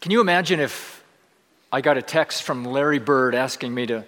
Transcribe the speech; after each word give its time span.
Can 0.00 0.12
you 0.12 0.22
imagine 0.22 0.60
if 0.60 1.04
I 1.70 1.82
got 1.82 1.98
a 1.98 2.02
text 2.02 2.42
from 2.44 2.64
Larry 2.64 2.98
Bird 2.98 3.34
asking 3.34 3.74
me 3.74 3.84
to? 3.84 4.02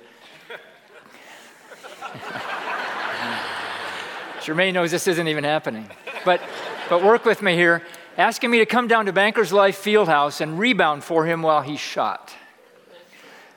Jermaine 4.40 4.72
knows 4.72 4.90
this 4.90 5.06
isn't 5.06 5.28
even 5.28 5.44
happening. 5.44 5.86
But, 6.24 6.40
but 6.88 7.04
work 7.04 7.26
with 7.26 7.42
me 7.42 7.56
here. 7.56 7.82
Asking 8.16 8.50
me 8.50 8.58
to 8.60 8.66
come 8.66 8.88
down 8.88 9.04
to 9.04 9.12
Bankers 9.12 9.52
Life 9.52 9.84
Fieldhouse 9.84 10.40
and 10.40 10.58
rebound 10.58 11.04
for 11.04 11.26
him 11.26 11.42
while 11.42 11.60
he 11.60 11.76
shot. 11.76 12.34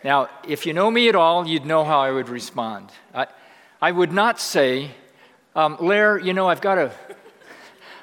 Now, 0.04 0.30
if 0.46 0.66
you 0.66 0.74
know 0.74 0.92
me 0.92 1.08
at 1.08 1.16
all, 1.16 1.48
you'd 1.48 1.66
know 1.66 1.86
how 1.86 2.02
I 2.02 2.12
would 2.12 2.28
respond. 2.28 2.90
I, 3.14 3.28
I 3.82 3.94
would 3.94 4.12
not 4.12 4.42
say, 4.42 4.92
um, 5.56 5.78
Lair, 5.80 6.18
you 6.18 6.34
know, 6.34 6.50
I've 6.50 6.62
got, 6.62 6.78
a, 6.80 6.92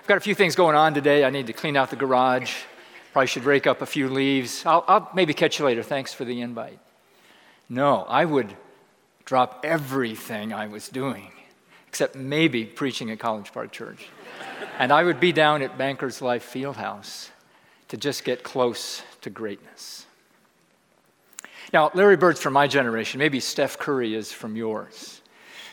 I've 0.00 0.06
got 0.06 0.16
a 0.16 0.20
few 0.20 0.34
things 0.34 0.56
going 0.56 0.74
on 0.74 0.94
today. 0.94 1.22
I 1.22 1.28
need 1.28 1.48
to 1.48 1.52
clean 1.52 1.76
out 1.76 1.90
the 1.90 1.96
garage. 1.96 2.54
Probably 3.12 3.26
should 3.26 3.44
rake 3.44 3.66
up 3.66 3.82
a 3.82 3.86
few 3.86 4.08
leaves. 4.08 4.64
I'll, 4.66 4.84
I'll 4.88 5.10
maybe 5.14 5.34
catch 5.34 5.58
you 5.58 5.64
later. 5.64 5.82
Thanks 5.82 6.14
for 6.14 6.24
the 6.24 6.40
invite. 6.40 6.78
No, 7.68 8.02
I 8.08 8.24
would 8.24 8.54
drop 9.24 9.64
everything 9.64 10.52
I 10.52 10.66
was 10.66 10.88
doing, 10.88 11.30
except 11.88 12.16
maybe 12.16 12.64
preaching 12.64 13.10
at 13.10 13.18
College 13.18 13.52
Park 13.52 13.72
Church. 13.72 14.08
and 14.78 14.92
I 14.92 15.04
would 15.04 15.20
be 15.20 15.32
down 15.32 15.62
at 15.62 15.78
Bankers 15.78 16.20
Life 16.20 16.52
Fieldhouse 16.52 17.30
to 17.88 17.96
just 17.96 18.24
get 18.24 18.42
close 18.42 19.02
to 19.20 19.30
greatness. 19.30 20.06
Now, 21.72 21.90
Larry 21.94 22.16
Bird's 22.16 22.40
from 22.40 22.52
my 22.52 22.66
generation. 22.66 23.18
Maybe 23.18 23.40
Steph 23.40 23.78
Curry 23.78 24.14
is 24.14 24.32
from 24.32 24.56
yours. 24.56 25.21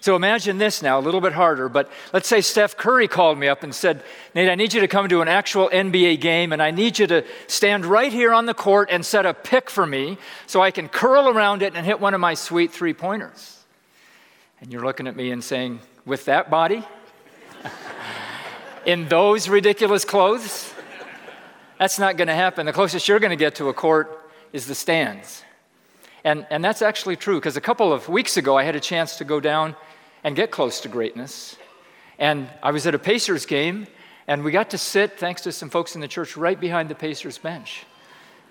So 0.02 0.16
imagine 0.16 0.58
this 0.58 0.81
now, 0.81 0.99
a 0.99 1.02
little 1.02 1.20
bit 1.20 1.34
harder, 1.34 1.67
but 1.67 1.91
let's 2.13 2.27
say 2.27 2.41
Steph 2.41 2.77
Curry 2.77 3.08
called 3.08 3.38
me 3.38 3.48
up 3.48 3.63
and 3.63 3.76
said, 3.76 4.03
Nate, 4.34 4.49
I 4.49 4.55
need 4.55 4.73
you 4.73 4.81
to 4.81 4.88
come 4.88 5.09
to 5.09 5.22
an 5.22 5.27
actual 5.27 5.70
NBA 5.70 6.22
game, 6.22 6.53
and 6.53 6.62
I 6.62 6.72
need 6.72 6.99
you 6.99 7.08
to 7.08 7.25
stand 7.48 7.85
right 7.85 8.12
here 8.12 8.34
on 8.34 8.45
the 8.45 8.53
court 8.53 8.89
and 8.91 9.05
set 9.05 9.25
a 9.25 9.34
pick 9.34 9.70
for 9.70 9.85
me 9.85 10.17
so 10.48 10.62
I 10.62 10.72
can 10.72 10.88
curl 10.88 11.27
around 11.27 11.62
it 11.62 11.75
and 11.75 11.86
hit 11.86 12.00
one 12.00 12.14
of 12.14 12.22
my 12.22 12.33
sweet 12.33 12.72
three 12.72 12.94
pointers. 12.94 13.58
And 14.61 14.72
you're 14.72 14.83
looking 14.83 15.08
at 15.08 15.16
me 15.16 15.31
and 15.31 15.44
saying, 15.44 15.80
with 16.06 16.25
that 16.25 16.50
body? 16.50 16.84
In 18.86 19.08
those 19.08 19.50
ridiculous 19.50 20.06
clothes? 20.06 20.73
That's 21.78 22.00
not 22.00 22.17
going 22.17 22.28
to 22.28 22.36
happen. 22.36 22.66
The 22.66 22.73
closest 22.73 23.08
you're 23.08 23.19
going 23.19 23.30
to 23.30 23.38
get 23.38 23.56
to 23.56 23.69
a 23.69 23.73
court 23.73 24.31
is 24.52 24.66
the 24.66 24.75
stands. 24.75 25.44
And, 26.23 26.45
and 26.50 26.63
that's 26.63 26.81
actually 26.81 27.16
true 27.16 27.39
because 27.39 27.56
a 27.56 27.61
couple 27.61 27.94
of 27.94 28.09
weeks 28.09 28.36
ago 28.36 28.58
I 28.58 28.63
had 28.63 28.75
a 28.75 28.80
chance 28.80 29.17
to 29.17 29.23
go 29.23 29.39
down 29.39 29.75
and 30.23 30.36
get 30.36 30.52
close 30.52 30.81
to 30.81 30.89
greatness. 30.89 31.56
And 32.17 32.50
I 32.62 32.72
was 32.72 32.86
at 32.86 32.95
a 32.95 33.00
Pacers 33.00 33.45
game, 33.45 33.88
and 34.28 34.44
we 34.44 34.52
got 34.52 34.72
to 34.72 34.78
sit, 34.78 35.20
thanks 35.20 35.42
to 35.42 35.52
some 35.52 35.70
folks 35.70 35.95
in 35.95 36.02
the 36.02 36.08
church, 36.08 36.36
right 36.36 36.59
behind 36.59 36.89
the 36.89 36.95
Pacers 36.95 37.38
bench. 37.38 37.86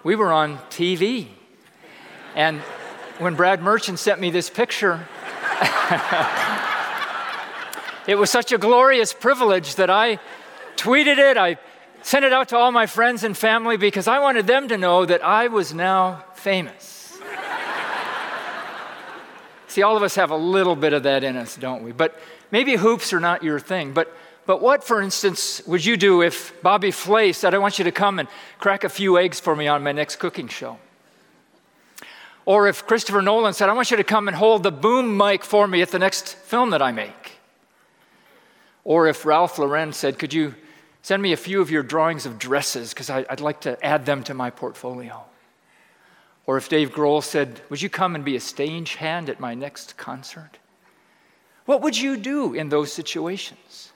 We 0.03 0.17
were 0.17 0.33
on 0.33 0.59
TV. 0.71 1.29
And 2.35 2.61
when 3.19 3.35
Brad 3.35 3.63
Merchant 3.63 3.99
sent 3.99 4.21
me 4.21 4.31
this 4.31 4.49
picture, 4.49 5.07
it 8.07 8.17
was 8.17 8.31
such 8.31 8.53
a 8.53 8.59
glorious 8.59 9.13
privilege 9.13 9.75
that 9.75 9.91
I 9.91 10.19
tweeted 10.77 11.19
it. 11.19 11.37
I 11.37 11.59
sent 12.03 12.25
it 12.25 12.33
out 12.33 12.51
to 12.51 12.57
all 12.57 12.73
my 12.73 12.87
friends 12.87 13.25
and 13.25 13.37
family 13.37 13.77
because 13.77 14.09
I 14.09 14.21
wanted 14.21 14.47
them 14.47 14.69
to 14.69 14.79
know 14.79 15.05
that 15.05 15.25
I 15.25 15.49
was 15.49 15.75
now 15.75 16.25
famous. 16.35 16.98
See, 19.79 19.83
all 19.85 19.97
of 19.97 20.03
us 20.03 20.17
have 20.17 20.33
a 20.33 20.37
little 20.37 20.75
bit 20.75 20.93
of 20.93 21.05
that 21.05 21.23
in 21.23 21.37
us, 21.37 21.55
don't 21.55 21.85
we? 21.85 21.93
But 21.93 22.19
maybe 22.51 22.75
hoops 22.75 23.13
are 23.13 23.21
not 23.21 23.45
your 23.45 23.61
thing. 23.61 23.93
But, 23.93 24.13
but 24.45 24.61
what, 24.61 24.83
for 24.83 25.01
instance, 25.01 25.63
would 25.69 25.85
you 25.85 25.97
do 25.97 26.21
if 26.21 26.61
Bobby 26.65 26.91
Flay 26.91 27.33
said, 27.33 27.55
I 27.55 27.59
want 27.59 27.79
you 27.79 27.85
to 27.85 27.93
come 27.93 28.19
and 28.19 28.29
crack 28.59 28.83
a 28.83 28.89
few 28.89 29.19
eggs 29.19 29.39
for 29.39 29.55
me 29.55 29.69
on 29.69 29.85
my 29.85 29.93
next 29.93 30.17
cooking 30.17 30.49
show? 30.49 30.79
Or 32.45 32.67
if 32.67 32.89
Christopher 32.89 33.23
Nolan 33.23 33.53
said, 33.53 33.69
I 33.69 33.73
want 33.73 33.93
you 33.93 33.97
to 33.99 34.03
come 34.03 34.27
and 34.27 34.37
hold 34.37 34.65
the 34.65 34.73
boom 34.73 35.17
mic 35.17 35.45
for 35.45 35.69
me 35.69 35.81
at 35.81 35.93
the 35.93 36.01
next 36.01 36.35
film 36.35 36.71
that 36.71 36.83
I 36.83 36.91
make? 36.91 37.39
Or 38.83 39.07
if 39.07 39.25
Ralph 39.25 39.61
Lauren 39.61 39.93
said, 39.93 40.19
Could 40.19 40.35
you 40.35 40.57
send 41.03 41.23
me 41.23 41.33
a 41.33 41.37
few 41.37 41.61
of 41.61 41.71
your 41.71 41.85
drawings 41.85 42.27
of 42.27 42.37
dresses 42.37 42.93
because 42.93 43.11
I'd 43.11 43.39
like 43.39 43.61
to 43.61 43.79
add 43.87 44.07
them 44.07 44.25
to 44.25 44.35
my 44.35 44.51
portfolio? 44.51 45.28
Or 46.49 46.57
if 46.57 46.71
Dave 46.71 46.93
Grohl 46.93 47.23
said, 47.23 47.61
Would 47.69 47.83
you 47.83 47.91
come 47.91 48.15
and 48.15 48.25
be 48.25 48.35
a 48.35 48.41
stage 48.41 48.95
hand 48.95 49.29
at 49.29 49.39
my 49.39 49.55
next 49.55 49.99
concert? 49.99 50.53
What 51.67 51.83
would 51.83 51.99
you 51.99 52.17
do 52.17 52.55
in 52.55 52.71
those 52.71 52.91
situations? 52.91 53.93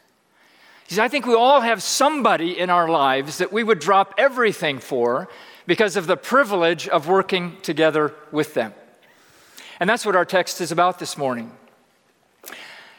See, 0.86 1.00
I 1.00 1.08
think 1.08 1.24
we 1.24 1.34
all 1.34 1.62
have 1.62 1.82
somebody 1.82 2.58
in 2.58 2.68
our 2.68 2.90
lives 2.90 3.38
that 3.38 3.54
we 3.54 3.64
would 3.64 3.78
drop 3.78 4.12
everything 4.18 4.80
for 4.80 5.30
because 5.66 5.96
of 5.96 6.06
the 6.06 6.18
privilege 6.18 6.86
of 6.88 7.08
working 7.08 7.56
together 7.62 8.12
with 8.30 8.52
them. 8.52 8.74
And 9.80 9.88
that's 9.88 10.04
what 10.04 10.14
our 10.14 10.26
text 10.26 10.60
is 10.60 10.70
about 10.70 10.98
this 10.98 11.16
morning. 11.16 11.52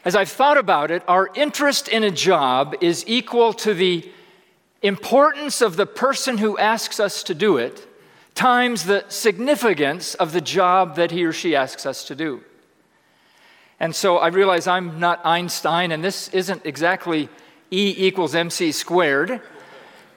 As 0.04 0.16
I've 0.16 0.30
thought 0.30 0.58
about 0.58 0.90
it, 0.90 1.04
our 1.06 1.30
interest 1.36 1.86
in 1.86 2.02
a 2.02 2.10
job 2.10 2.74
is 2.80 3.04
equal 3.06 3.52
to 3.52 3.72
the 3.72 4.10
importance 4.82 5.60
of 5.60 5.76
the 5.76 5.86
person 5.86 6.38
who 6.38 6.58
asks 6.58 6.98
us 6.98 7.22
to 7.22 7.34
do 7.36 7.56
it 7.56 7.86
times 8.34 8.84
the 8.84 9.04
significance 9.08 10.14
of 10.14 10.32
the 10.32 10.40
job 10.40 10.96
that 10.96 11.10
he 11.10 11.24
or 11.24 11.32
she 11.32 11.54
asks 11.54 11.86
us 11.86 12.04
to 12.04 12.14
do. 12.14 12.42
And 13.80 13.94
so 13.94 14.18
I 14.18 14.28
realize 14.28 14.66
I'm 14.66 14.98
not 14.98 15.24
Einstein, 15.24 15.92
and 15.92 16.02
this 16.02 16.28
isn't 16.28 16.64
exactly 16.64 17.28
E 17.70 17.94
equals 17.96 18.34
MC 18.34 18.72
squared. 18.72 19.40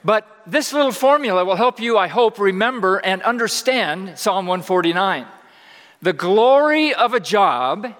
But 0.04 0.42
this 0.46 0.72
little 0.72 0.92
formula 0.92 1.44
will 1.44 1.56
help 1.56 1.80
you, 1.80 1.98
I 1.98 2.08
hope, 2.08 2.38
remember 2.38 2.98
and 2.98 3.20
understand 3.22 4.18
Psalm 4.18 4.46
149. 4.46 5.26
The 6.00 6.12
glory 6.12 6.94
of 6.94 7.14
a 7.14 7.20
job 7.20 7.94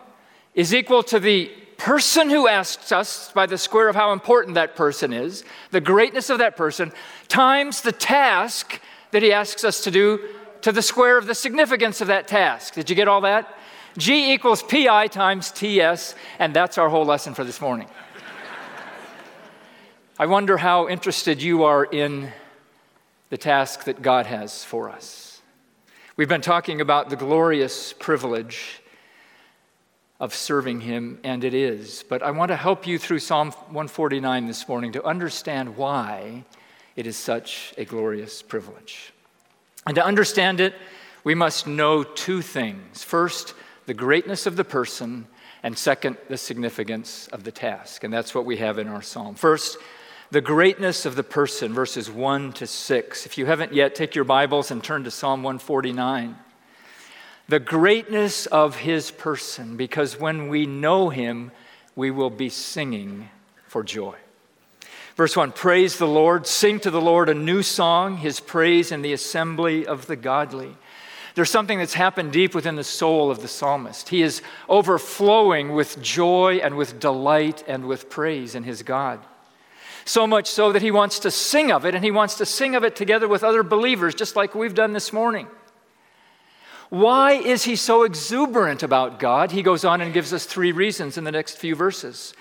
is 0.55 0.73
equal 0.73 1.03
to 1.05 1.19
the 1.19 1.51
person 1.77 2.31
who 2.31 2.49
asks 2.49 2.93
us 2.93 3.31
by 3.33 3.47
the 3.47 3.59
square 3.59 3.89
of 3.89 3.97
how 3.97 4.13
important 4.13 4.55
that 4.55 4.77
person 4.77 5.13
is, 5.13 5.45
the 5.71 5.81
greatness 5.81 6.31
of 6.31 6.39
that 6.39 6.57
person, 6.57 6.93
times 7.29 7.81
the 7.81 7.93
task 7.93 8.81
that 9.11 9.23
he 9.23 9.33
asks 9.33 9.65
us 9.65 9.83
to 9.85 9.91
do 9.91 10.21
to 10.63 10.73
the 10.73 10.83
square 10.83 11.19
of 11.19 11.27
the 11.27 11.35
significance 11.35 12.01
of 12.01 12.09
that 12.09 12.29
task. 12.29 12.75
Did 12.75 12.91
you 12.91 12.97
get 12.97 13.09
all 13.09 13.21
that? 13.23 13.55
G 13.97 14.33
equals 14.33 14.63
PI 14.63 15.09
times 15.09 15.51
TS, 15.51 16.15
and 16.39 16.55
that's 16.55 16.79
our 16.79 16.89
whole 16.89 17.05
lesson 17.05 17.35
for 17.35 17.45
this 17.45 17.61
morning. 17.61 17.89
I 20.19 20.27
wonder 20.27 20.57
how 20.57 20.89
interested 20.89 21.41
you 21.41 21.65
are 21.65 21.85
in 21.85 22.33
the 23.31 23.37
task 23.37 23.85
that 23.85 24.03
God 24.03 24.27
has 24.27 24.65
for 24.65 24.89
us. 24.89 25.41
We've 26.17 26.29
been 26.29 26.41
talking 26.41 26.81
about 26.81 27.11
the 27.11 27.17
glorious 27.17 27.93
privilege 27.93 28.83
of 30.21 30.35
serving 30.35 30.81
Him, 30.81 31.21
and 31.23 31.45
it 31.45 31.55
is. 31.55 32.05
But 32.09 32.23
I 32.23 32.33
want 32.33 32.51
to 32.51 32.57
help 32.57 32.87
you 32.87 32.99
through 32.99 33.21
Psalm 33.21 33.53
149 33.53 34.47
this 34.47 34.69
morning 34.69 34.93
to 34.93 35.05
understand 35.05 35.77
why 35.77 36.45
it 36.99 37.07
is 37.07 37.17
such 37.17 37.73
a 37.79 37.85
glorious 37.85 38.43
privilege. 38.43 39.13
And 39.87 39.95
to 39.95 40.05
understand 40.05 40.59
it, 40.59 40.75
we 41.23 41.33
must 41.33 41.65
know 41.65 42.03
two 42.03 42.43
things. 42.43 43.05
First, 43.05 43.55
the 43.87 43.95
greatness 43.95 44.47
of 44.47 44.57
the 44.57 44.65
person, 44.65 45.29
and 45.63 45.79
second, 45.79 46.17
the 46.29 46.37
significance 46.37 47.29
of 47.29 47.45
the 47.45 47.53
task. 47.53 48.03
And 48.03 48.13
that's 48.13 48.35
what 48.35 48.45
we 48.45 48.57
have 48.57 48.81
in 48.81 48.89
our 48.89 49.01
psalm. 49.01 49.37
First, 49.37 49.79
the 50.33 50.41
greatness 50.41 51.07
of 51.07 51.15
the 51.15 51.23
person, 51.23 51.73
verses 51.73 52.11
1 52.11 52.55
to 52.55 52.67
6. 52.67 53.27
If 53.27 53.39
you 53.39 53.47
haven't 53.47 53.73
yet, 53.73 53.95
take 53.95 54.17
your 54.17 54.25
Bibles 54.25 54.73
and 54.73 54.83
turn 54.83 55.05
to 55.05 55.13
Psalm 55.13 55.45
149. 55.45 56.37
The 57.49 57.61
greatness 57.61 58.47
of 58.47 58.75
his 58.75 59.13
person, 59.13 59.77
because 59.77 60.19
when 60.19 60.49
we 60.49 60.67
know 60.67 61.11
him, 61.11 61.53
we 61.95 62.11
will 62.11 62.29
be 62.29 62.49
singing 62.49 63.29
for 63.69 63.85
joy. 63.85 64.17
Verse 65.19 65.37
1 65.37 65.51
Praise 65.51 65.99
the 65.99 66.07
Lord, 66.07 66.47
sing 66.47 66.79
to 66.81 66.93
the 66.93 67.01
Lord 67.01 67.29
a 67.29 67.35
new 67.35 67.65
song, 67.65 68.19
his 68.19 68.39
praise 68.39 68.93
in 68.93 69.03
the 69.03 69.13
assembly 69.13 69.85
of 69.85 70.07
the 70.07 70.15
godly. 70.15 70.77
There's 71.35 71.51
something 71.51 71.79
that's 71.79 71.95
happened 71.95 72.33
deep 72.33 72.55
within 72.55 72.77
the 72.77 72.85
soul 72.85 73.29
of 73.31 73.43
the 73.43 73.49
psalmist. 73.49 74.11
He 74.11 74.23
is 74.23 74.43
overflowing 74.69 75.75
with 75.75 76.01
joy 76.01 76.61
and 76.63 76.77
with 76.77 77.01
delight 77.01 77.65
and 77.67 77.87
with 77.87 78.09
praise 78.09 78.55
in 78.55 78.63
his 78.63 78.85
God. 78.85 79.19
So 80.05 80.25
much 80.25 80.47
so 80.47 80.71
that 80.71 80.83
he 80.83 80.93
wants 80.93 81.19
to 81.21 81.33
sing 81.33 81.73
of 81.73 81.85
it, 81.85 81.97
and 81.97 82.05
he 82.05 82.13
wants 82.13 82.37
to 82.37 82.47
sing 82.47 82.77
of 82.77 82.85
it 82.85 82.95
together 82.95 83.27
with 83.27 83.43
other 83.43 83.65
believers, 83.65 84.15
just 84.15 84.37
like 84.37 84.55
we've 84.55 84.75
done 84.75 84.93
this 84.93 85.13
morning. 85.13 85.49
Why 86.91 87.33
is 87.33 87.65
he 87.65 87.75
so 87.75 88.05
exuberant 88.05 88.85
about 88.85 89.19
God? 89.19 89.51
He 89.51 89.63
goes 89.63 89.85
on 89.85 90.01
and 90.01 90.15
gives 90.15 90.33
us 90.33 90.47
three 90.47 90.71
reasons 90.71 91.19
in 91.19 91.25
the 91.25 91.33
next 91.33 91.59
few 91.59 91.75
verses. 91.75 92.35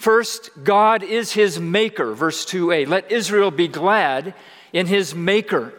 First, 0.00 0.64
God 0.64 1.02
is 1.02 1.32
his 1.32 1.60
maker, 1.60 2.14
verse 2.14 2.46
2a. 2.46 2.88
Let 2.88 3.12
Israel 3.12 3.50
be 3.50 3.68
glad 3.68 4.32
in 4.72 4.86
his 4.86 5.14
maker. 5.14 5.74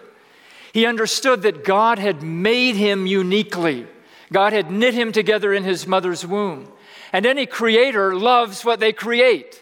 He 0.74 0.86
understood 0.86 1.42
that 1.42 1.64
God 1.64 1.98
had 1.98 2.22
made 2.22 2.76
him 2.76 3.08
uniquely. 3.08 3.88
God 4.32 4.54
had 4.54 4.70
knit 4.70 4.94
him 4.94 5.12
together 5.12 5.52
in 5.52 5.64
his 5.64 5.88
mother's 5.88 6.24
womb. 6.24 6.72
And 7.12 7.26
any 7.26 7.48
creator 7.48 8.16
loves 8.16 8.64
what 8.64 8.80
they 8.80 8.94
create. 8.94 9.60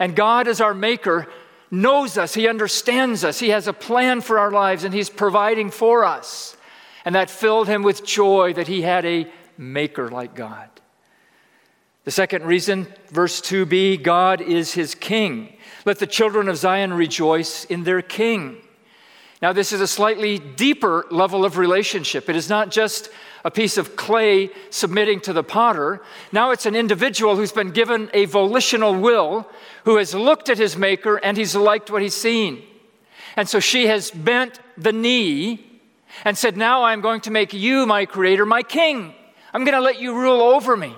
And 0.00 0.16
God, 0.16 0.48
as 0.48 0.60
our 0.60 0.74
maker, 0.74 1.28
knows 1.70 2.18
us, 2.18 2.34
He 2.34 2.48
understands 2.48 3.22
us, 3.22 3.38
He 3.38 3.50
has 3.50 3.68
a 3.68 3.72
plan 3.72 4.20
for 4.20 4.40
our 4.40 4.50
lives, 4.50 4.82
and 4.82 4.92
He's 4.92 5.08
providing 5.08 5.70
for 5.70 6.04
us. 6.04 6.56
And 7.04 7.14
that 7.14 7.30
filled 7.30 7.68
him 7.68 7.84
with 7.84 8.04
joy 8.04 8.52
that 8.54 8.66
he 8.66 8.82
had 8.82 9.06
a 9.06 9.30
maker 9.56 10.08
like 10.08 10.34
God. 10.34 10.68
The 12.06 12.12
second 12.12 12.44
reason, 12.44 12.86
verse 13.08 13.40
2b 13.40 14.04
God 14.04 14.40
is 14.40 14.72
his 14.72 14.94
king. 14.94 15.52
Let 15.84 15.98
the 15.98 16.06
children 16.06 16.48
of 16.48 16.56
Zion 16.56 16.92
rejoice 16.92 17.64
in 17.64 17.82
their 17.82 18.00
king. 18.00 18.58
Now, 19.42 19.52
this 19.52 19.72
is 19.72 19.80
a 19.80 19.88
slightly 19.88 20.38
deeper 20.38 21.06
level 21.10 21.44
of 21.44 21.58
relationship. 21.58 22.28
It 22.28 22.36
is 22.36 22.48
not 22.48 22.70
just 22.70 23.10
a 23.44 23.50
piece 23.50 23.76
of 23.76 23.96
clay 23.96 24.50
submitting 24.70 25.18
to 25.22 25.32
the 25.32 25.42
potter. 25.42 26.00
Now 26.30 26.52
it's 26.52 26.64
an 26.64 26.76
individual 26.76 27.34
who's 27.34 27.50
been 27.50 27.72
given 27.72 28.08
a 28.14 28.26
volitional 28.26 28.94
will, 28.94 29.50
who 29.84 29.96
has 29.96 30.14
looked 30.14 30.48
at 30.48 30.58
his 30.58 30.76
maker 30.76 31.16
and 31.16 31.36
he's 31.36 31.56
liked 31.56 31.90
what 31.90 32.02
he's 32.02 32.14
seen. 32.14 32.62
And 33.34 33.48
so 33.48 33.58
she 33.58 33.88
has 33.88 34.12
bent 34.12 34.60
the 34.78 34.92
knee 34.92 35.80
and 36.24 36.38
said, 36.38 36.56
Now 36.56 36.84
I'm 36.84 37.00
going 37.00 37.22
to 37.22 37.32
make 37.32 37.52
you, 37.52 37.84
my 37.84 38.06
creator, 38.06 38.46
my 38.46 38.62
king. 38.62 39.12
I'm 39.52 39.64
going 39.64 39.74
to 39.74 39.80
let 39.80 40.00
you 40.00 40.14
rule 40.14 40.40
over 40.40 40.76
me. 40.76 40.94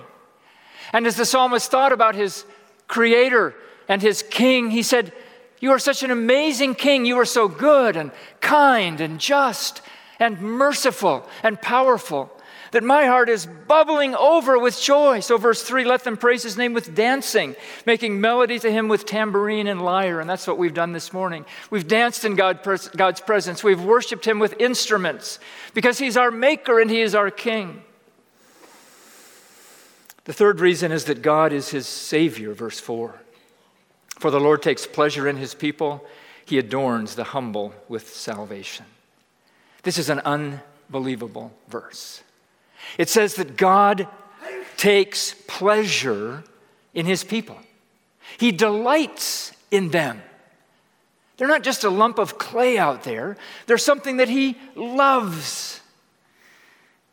And 0.93 1.05
as 1.05 1.15
the 1.15 1.25
psalmist 1.25 1.69
thought 1.69 1.91
about 1.91 2.15
his 2.15 2.45
creator 2.87 3.55
and 3.87 4.01
his 4.01 4.23
king, 4.23 4.71
he 4.71 4.83
said, 4.83 5.13
You 5.59 5.71
are 5.71 5.79
such 5.79 6.03
an 6.03 6.11
amazing 6.11 6.75
king. 6.75 7.05
You 7.05 7.17
are 7.19 7.25
so 7.25 7.47
good 7.47 7.95
and 7.95 8.11
kind 8.41 9.01
and 9.01 9.19
just 9.19 9.81
and 10.19 10.39
merciful 10.41 11.27
and 11.43 11.61
powerful 11.61 12.31
that 12.71 12.83
my 12.83 13.05
heart 13.05 13.29
is 13.29 13.47
bubbling 13.67 14.15
over 14.15 14.59
with 14.59 14.79
joy. 14.79 15.21
So, 15.21 15.37
verse 15.37 15.63
3 15.63 15.85
let 15.85 16.03
them 16.03 16.17
praise 16.17 16.43
his 16.43 16.57
name 16.57 16.73
with 16.73 16.93
dancing, 16.93 17.55
making 17.85 18.21
melody 18.21 18.59
to 18.59 18.71
him 18.71 18.87
with 18.87 19.05
tambourine 19.05 19.67
and 19.67 19.81
lyre. 19.81 20.19
And 20.19 20.29
that's 20.29 20.47
what 20.47 20.57
we've 20.57 20.73
done 20.73 20.91
this 20.91 21.13
morning. 21.13 21.45
We've 21.69 21.87
danced 21.87 22.25
in 22.25 22.35
God, 22.35 22.59
God's 22.95 23.21
presence, 23.21 23.63
we've 23.63 23.81
worshiped 23.81 24.25
him 24.25 24.39
with 24.39 24.59
instruments 24.59 25.39
because 25.73 25.97
he's 25.97 26.17
our 26.17 26.31
maker 26.31 26.79
and 26.79 26.89
he 26.89 27.01
is 27.01 27.15
our 27.15 27.31
king. 27.31 27.83
The 30.25 30.33
third 30.33 30.59
reason 30.59 30.91
is 30.91 31.05
that 31.05 31.21
God 31.21 31.53
is 31.53 31.69
his 31.69 31.87
Savior, 31.87 32.53
verse 32.53 32.79
4. 32.79 33.15
For 34.19 34.31
the 34.31 34.39
Lord 34.39 34.61
takes 34.61 34.85
pleasure 34.85 35.27
in 35.27 35.37
his 35.37 35.53
people, 35.53 36.05
he 36.45 36.57
adorns 36.57 37.15
the 37.15 37.23
humble 37.23 37.73
with 37.87 38.13
salvation. 38.13 38.85
This 39.83 39.97
is 39.97 40.09
an 40.09 40.19
unbelievable 40.19 41.53
verse. 41.69 42.21
It 42.97 43.07
says 43.07 43.35
that 43.35 43.55
God 43.55 44.07
takes 44.77 45.35
pleasure 45.47 46.43
in 46.93 47.05
his 47.05 47.23
people, 47.23 47.57
he 48.37 48.51
delights 48.51 49.53
in 49.71 49.89
them. 49.89 50.21
They're 51.37 51.47
not 51.47 51.63
just 51.63 51.85
a 51.85 51.89
lump 51.89 52.19
of 52.19 52.37
clay 52.37 52.77
out 52.77 53.03
there, 53.03 53.37
they're 53.65 53.77
something 53.77 54.17
that 54.17 54.27
he 54.27 54.57
loves. 54.75 55.79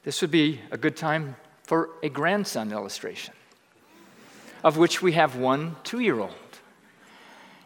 This 0.02 0.20
would 0.20 0.30
be 0.32 0.60
a 0.72 0.76
good 0.76 0.96
time 0.96 1.36
for 1.66 1.90
a 2.02 2.08
grandson 2.08 2.72
illustration, 2.72 3.34
of 4.64 4.76
which 4.76 5.02
we 5.02 5.12
have 5.12 5.36
one 5.36 5.76
two 5.84 6.00
year 6.00 6.18
old. 6.18 6.32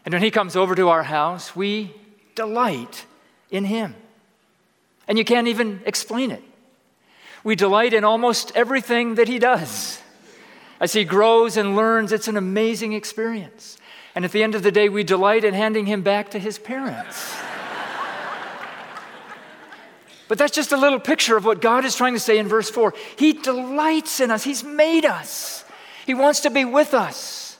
And 0.03 0.13
when 0.13 0.23
he 0.23 0.31
comes 0.31 0.55
over 0.55 0.75
to 0.75 0.89
our 0.89 1.03
house, 1.03 1.55
we 1.55 1.93
delight 2.35 3.05
in 3.51 3.65
him. 3.65 3.95
And 5.07 5.17
you 5.17 5.23
can't 5.23 5.47
even 5.47 5.81
explain 5.85 6.31
it. 6.31 6.43
We 7.43 7.55
delight 7.55 7.93
in 7.93 8.03
almost 8.03 8.51
everything 8.55 9.15
that 9.15 9.27
he 9.27 9.39
does. 9.39 10.01
As 10.79 10.93
he 10.93 11.03
grows 11.03 11.57
and 11.57 11.75
learns, 11.75 12.11
it's 12.11 12.27
an 12.27 12.37
amazing 12.37 12.93
experience. 12.93 13.77
And 14.15 14.25
at 14.25 14.31
the 14.31 14.43
end 14.43 14.55
of 14.55 14.63
the 14.63 14.71
day, 14.71 14.89
we 14.89 15.03
delight 15.03 15.43
in 15.43 15.53
handing 15.53 15.85
him 15.85 16.01
back 16.01 16.31
to 16.31 16.39
his 16.39 16.57
parents. 16.57 17.35
But 20.31 20.37
that's 20.37 20.55
just 20.55 20.71
a 20.71 20.77
little 20.77 20.97
picture 20.97 21.35
of 21.35 21.43
what 21.43 21.59
God 21.59 21.83
is 21.83 21.93
trying 21.93 22.13
to 22.13 22.19
say 22.19 22.37
in 22.37 22.47
verse 22.47 22.69
4. 22.69 22.93
He 23.17 23.33
delights 23.33 24.21
in 24.21 24.31
us, 24.31 24.45
He's 24.45 24.63
made 24.63 25.03
us, 25.03 25.65
He 26.05 26.13
wants 26.13 26.39
to 26.39 26.49
be 26.49 26.63
with 26.63 26.93
us. 26.93 27.57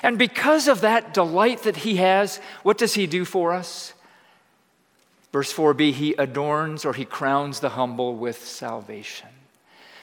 And 0.00 0.16
because 0.16 0.68
of 0.68 0.82
that 0.82 1.12
delight 1.12 1.64
that 1.64 1.78
He 1.78 1.96
has, 1.96 2.36
what 2.62 2.78
does 2.78 2.94
He 2.94 3.08
do 3.08 3.24
for 3.24 3.52
us? 3.52 3.94
Verse 5.32 5.52
4b, 5.52 5.92
he 5.92 6.12
adorns 6.12 6.84
or 6.84 6.92
he 6.92 7.04
crowns 7.04 7.58
the 7.58 7.70
humble 7.70 8.14
with 8.14 8.46
salvation. 8.46 9.30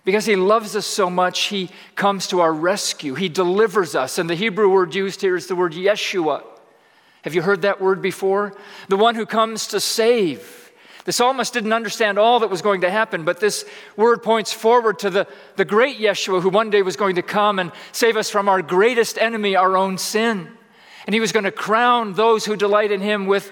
Because 0.04 0.26
he 0.26 0.36
loves 0.36 0.76
us 0.76 0.86
so 0.86 1.10
much, 1.10 1.44
he 1.44 1.70
comes 1.96 2.28
to 2.28 2.42
our 2.42 2.52
rescue. 2.52 3.16
He 3.16 3.30
delivers 3.30 3.96
us. 3.96 4.18
And 4.18 4.30
the 4.30 4.36
Hebrew 4.36 4.68
word 4.70 4.96
used 4.96 5.22
here 5.22 5.38
is 5.38 5.48
the 5.48 5.56
word 5.56 5.72
Yeshua. 5.72 6.44
Have 7.22 7.36
you 7.36 7.42
heard 7.42 7.62
that 7.62 7.80
word 7.80 8.02
before? 8.02 8.54
The 8.90 8.98
one 8.98 9.16
who 9.16 9.26
comes 9.26 9.68
to 9.68 9.80
save. 9.80 10.69
The 11.06 11.14
psalmist 11.14 11.54
didn't 11.54 11.74
understand 11.74 12.20
all 12.20 12.42
that 12.42 12.50
was 12.50 12.62
going 12.62 12.82
to 12.82 12.92
happen, 12.92 13.24
but 13.24 13.40
this 13.40 13.66
word 13.96 14.22
points 14.22 14.52
forward 14.52 15.00
to 15.00 15.10
the, 15.10 15.28
the 15.56 15.66
great 15.66 15.98
Yeshua 15.98 16.42
who 16.42 16.50
one 16.50 16.70
day 16.70 16.82
was 16.82 16.96
going 16.96 17.16
to 17.16 17.22
come 17.22 17.58
and 17.58 17.72
save 17.92 18.18
us 18.18 18.30
from 18.30 18.50
our 18.50 18.62
greatest 18.62 19.18
enemy, 19.18 19.56
our 19.56 19.78
own 19.78 19.98
sin. 19.98 20.50
And 21.06 21.14
he 21.14 21.20
was 21.20 21.32
going 21.32 21.46
to 21.46 21.52
crown 21.52 22.14
those 22.14 22.46
who 22.46 22.56
delight 22.56 22.92
in 22.92 23.02
him 23.02 23.26
with 23.26 23.52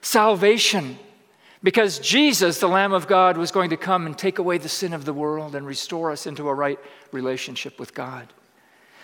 salvation. 0.00 0.98
Because 1.62 1.98
Jesus, 1.98 2.60
the 2.60 2.68
Lamb 2.68 2.92
of 2.92 3.06
God, 3.06 3.38
was 3.38 3.50
going 3.50 3.70
to 3.70 3.76
come 3.76 4.06
and 4.06 4.16
take 4.16 4.38
away 4.38 4.58
the 4.58 4.68
sin 4.68 4.92
of 4.92 5.06
the 5.06 5.14
world 5.14 5.54
and 5.54 5.66
restore 5.66 6.12
us 6.12 6.26
into 6.26 6.48
a 6.48 6.54
right 6.54 6.78
relationship 7.10 7.80
with 7.80 7.94
God. 7.94 8.32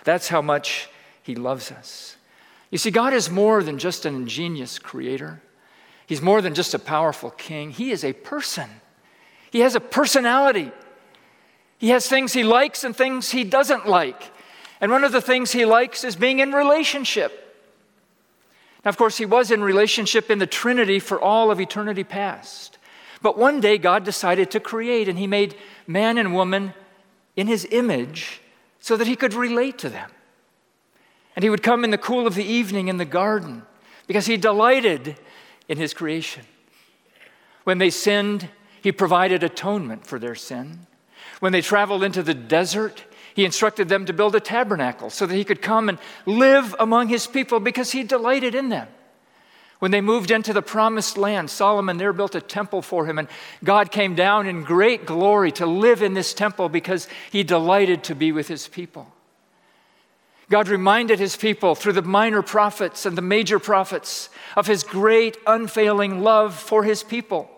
That's 0.05 0.29
how 0.29 0.43
much 0.43 0.89
He 1.23 1.35
loves 1.35 1.73
us. 1.73 2.17
You 2.71 2.79
see, 2.79 2.91
God 2.91 3.15
is 3.15 3.31
more 3.31 3.63
than 3.63 3.79
just 3.79 4.05
an 4.05 4.15
ingenious 4.15 4.79
creator, 4.79 5.43
He's 6.11 6.21
more 6.21 6.43
than 6.43 6.55
just 6.55 6.75
a 6.75 6.79
powerful 6.81 7.31
king. 7.31 7.71
He 7.71 7.93
is 7.93 8.03
a 8.03 8.13
person, 8.13 8.69
He 9.53 9.61
has 9.61 9.77
a 9.77 9.81
personality. 9.81 10.73
He 11.79 11.91
has 11.91 12.09
things 12.09 12.33
He 12.33 12.43
likes 12.43 12.83
and 12.83 12.97
things 12.97 13.31
He 13.31 13.45
doesn't 13.45 13.87
like. 13.87 14.33
And 14.81 14.91
one 14.91 15.05
of 15.05 15.13
the 15.13 15.21
things 15.21 15.53
He 15.53 15.65
likes 15.65 16.03
is 16.03 16.17
being 16.17 16.41
in 16.41 16.51
relationship. 16.51 17.57
Now, 18.85 18.89
of 18.89 18.97
course, 18.97 19.19
he 19.19 19.25
was 19.25 19.53
in 19.53 19.63
relationship 19.63 20.33
in 20.33 20.41
the 20.41 20.49
Trinity 20.49 20.99
for 20.99 21.21
all 21.21 21.53
of 21.53 21.61
eternity 21.61 22.03
past. 22.03 22.77
But 23.23 23.39
one 23.39 23.61
day, 23.61 23.79
God 23.79 24.03
decided 24.03 24.51
to 24.51 24.59
create, 24.59 25.09
and 25.09 25.17
he 25.17 25.29
made 25.29 25.55
man 25.87 26.19
and 26.19 26.35
woman 26.35 26.75
in 27.37 27.47
his 27.47 27.69
image 27.71 28.41
so 28.81 28.97
that 28.97 29.07
he 29.07 29.15
could 29.15 29.35
relate 29.35 29.79
to 29.79 29.91
them. 29.91 30.11
And 31.37 31.45
he 31.45 31.51
would 31.51 31.63
come 31.63 31.85
in 31.85 31.91
the 31.91 31.99
cool 31.99 32.27
of 32.27 32.35
the 32.35 32.45
evening 32.45 32.89
in 32.89 32.97
the 32.97 33.05
garden 33.05 33.63
because 34.09 34.27
he 34.27 34.37
delighted 34.37 35.17
in 35.71 35.79
his 35.79 35.95
creation. 35.95 36.43
When 37.63 37.79
they 37.79 37.91
sinned, 37.91 38.49
he 38.83 38.91
provided 38.91 39.45
atonement 39.45 40.05
for 40.05 40.19
their 40.19 40.35
sin. 40.35 40.87
When 41.39 41.53
they 41.53 41.63
traveled 41.63 42.03
into 42.03 42.25
the 42.25 42.35
desert, 42.35 43.05
he 43.35 43.45
instructed 43.45 43.89
them 43.89 44.05
to 44.07 44.13
build 44.13 44.35
a 44.35 44.41
tabernacle 44.41 45.11
so 45.11 45.27
that 45.27 45.35
he 45.35 45.45
could 45.45 45.63
come 45.63 45.89
and 45.89 45.99
live 46.27 46.75
among 46.81 47.07
his 47.07 47.29
people 47.29 47.61
because 47.61 47.93
he 47.93 48.03
delighted 48.03 48.57
in 48.57 48.69
them. 48.69 48.89
When 49.79 49.93
they 49.93 50.01
moved 50.01 50.33
into 50.33 50.53
the 50.53 50.61
promised 50.61 51.17
land, 51.17 51.49
Solomon 51.49 51.99
there 51.99 52.13
built 52.13 52.35
a 52.35 52.41
temple 52.41 52.83
for 52.83 53.07
him, 53.07 53.21
and 53.21 53.29
God 53.63 53.93
came 53.93 54.17
down 54.17 54.49
in 54.49 54.65
great 54.65 55.07
glory 55.07 55.53
to 55.53 55.67
live 55.67 56.03
in 56.03 56.15
this 56.15 56.35
temple 56.35 56.69
because 56.69 57.07
he 57.31 57.45
delighted 57.45 58.03
to 58.05 58.17
be 58.17 58.33
with 58.33 58.49
his 58.49 58.67
people. 58.67 59.11
God 60.51 60.69
reminded 60.69 61.21
his 61.21 61.37
people 61.37 61.77
through 61.77 61.93
the 61.93 62.03
minor 62.03 62.43
prophets 62.43 63.07
and 63.07 63.17
the 63.17 63.23
major 63.23 63.61
prophets 63.61 64.29
of 64.57 64.67
his 64.67 64.83
great, 64.83 65.39
unfailing 65.47 66.23
love 66.23 66.55
for 66.55 66.83
his 66.83 67.05
people. 67.05 67.49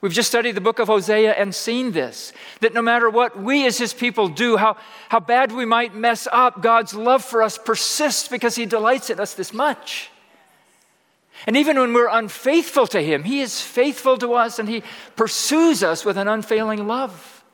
We've 0.00 0.12
just 0.12 0.30
studied 0.30 0.52
the 0.52 0.62
book 0.62 0.78
of 0.78 0.88
Hosea 0.88 1.32
and 1.32 1.54
seen 1.54 1.92
this 1.92 2.32
that 2.60 2.72
no 2.72 2.80
matter 2.80 3.10
what 3.10 3.38
we 3.38 3.66
as 3.66 3.76
his 3.76 3.92
people 3.92 4.28
do, 4.28 4.56
how, 4.56 4.78
how 5.10 5.20
bad 5.20 5.52
we 5.52 5.66
might 5.66 5.94
mess 5.94 6.26
up, 6.32 6.62
God's 6.62 6.94
love 6.94 7.22
for 7.22 7.42
us 7.42 7.58
persists 7.58 8.26
because 8.26 8.56
he 8.56 8.64
delights 8.64 9.10
in 9.10 9.20
us 9.20 9.34
this 9.34 9.52
much. 9.52 10.10
And 11.46 11.58
even 11.58 11.78
when 11.78 11.92
we're 11.92 12.08
unfaithful 12.08 12.86
to 12.88 13.02
him, 13.02 13.24
he 13.24 13.40
is 13.40 13.60
faithful 13.60 14.16
to 14.18 14.32
us 14.32 14.58
and 14.58 14.66
he 14.68 14.82
pursues 15.14 15.82
us 15.82 16.06
with 16.06 16.16
an 16.16 16.28
unfailing 16.28 16.86
love. 16.86 17.44